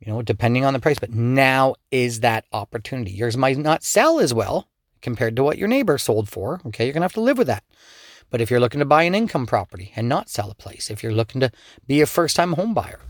you 0.00 0.12
know, 0.12 0.22
depending 0.22 0.64
on 0.64 0.72
the 0.72 0.80
price, 0.80 0.98
but 0.98 1.14
now 1.14 1.74
is 1.90 2.20
that 2.20 2.44
opportunity. 2.52 3.12
Yours 3.12 3.36
might 3.36 3.56
not 3.56 3.84
sell 3.84 4.18
as 4.18 4.34
well 4.34 4.68
compared 5.00 5.36
to 5.36 5.44
what 5.44 5.58
your 5.58 5.68
neighbor 5.68 5.98
sold 5.98 6.28
for. 6.28 6.60
Okay, 6.66 6.84
you're 6.84 6.92
going 6.92 7.00
to 7.02 7.04
have 7.04 7.12
to 7.14 7.20
live 7.20 7.38
with 7.38 7.46
that. 7.46 7.64
But 8.30 8.40
if 8.40 8.50
you're 8.50 8.60
looking 8.60 8.78
to 8.78 8.84
buy 8.84 9.04
an 9.04 9.14
income 9.14 9.46
property 9.46 9.92
and 9.96 10.08
not 10.08 10.28
sell 10.28 10.50
a 10.50 10.54
place, 10.54 10.90
if 10.90 11.02
you're 11.02 11.12
looking 11.12 11.40
to 11.40 11.50
be 11.86 12.00
a 12.00 12.06
first 12.06 12.36
time 12.36 12.52
home 12.52 12.74
buyer, 12.74 13.00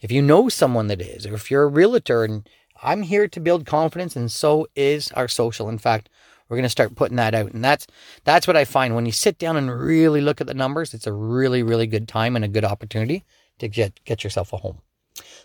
if 0.00 0.12
you 0.12 0.22
know 0.22 0.48
someone 0.48 0.86
that 0.88 1.00
is, 1.00 1.26
or 1.26 1.34
if 1.34 1.50
you're 1.50 1.64
a 1.64 1.68
realtor 1.68 2.24
and 2.24 2.48
I'm 2.82 3.02
here 3.02 3.26
to 3.26 3.40
build 3.40 3.66
confidence 3.66 4.14
and 4.14 4.30
so 4.30 4.68
is 4.76 5.10
our 5.12 5.26
social. 5.26 5.68
In 5.68 5.78
fact, 5.78 6.08
we're 6.48 6.56
going 6.56 6.64
to 6.64 6.68
start 6.70 6.94
putting 6.94 7.16
that 7.16 7.34
out. 7.34 7.52
And 7.52 7.64
that's 7.64 7.86
that's 8.24 8.46
what 8.46 8.56
I 8.56 8.64
find 8.64 8.94
when 8.94 9.06
you 9.06 9.12
sit 9.12 9.38
down 9.38 9.56
and 9.56 9.70
really 9.70 10.20
look 10.20 10.40
at 10.40 10.46
the 10.46 10.54
numbers, 10.54 10.94
it's 10.94 11.06
a 11.06 11.12
really 11.12 11.62
really 11.62 11.86
good 11.86 12.08
time 12.08 12.36
and 12.36 12.44
a 12.44 12.48
good 12.48 12.64
opportunity 12.64 13.24
to 13.58 13.68
get 13.68 14.04
get 14.04 14.24
yourself 14.24 14.52
a 14.52 14.58
home. 14.58 14.80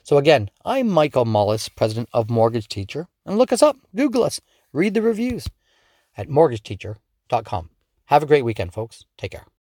So 0.04 0.18
again, 0.18 0.50
I'm 0.66 0.90
Michael 0.90 1.26
Mullis, 1.26 1.70
president 1.76 2.10
of 2.14 2.30
Mortgage 2.30 2.68
Teacher, 2.68 3.08
and 3.26 3.38
look 3.38 3.52
us 3.52 3.64
up, 3.64 3.78
Google 3.96 4.24
us, 4.24 4.40
read 4.72 4.94
the 4.94 5.02
reviews 5.02 5.48
at 6.16 6.28
mortgageteacher.com. 6.28 7.70
Have 8.06 8.24
a 8.24 8.28
great 8.28 8.46
weekend, 8.46 8.74
folks. 8.74 9.06
Take 9.18 9.32
care. 9.32 9.46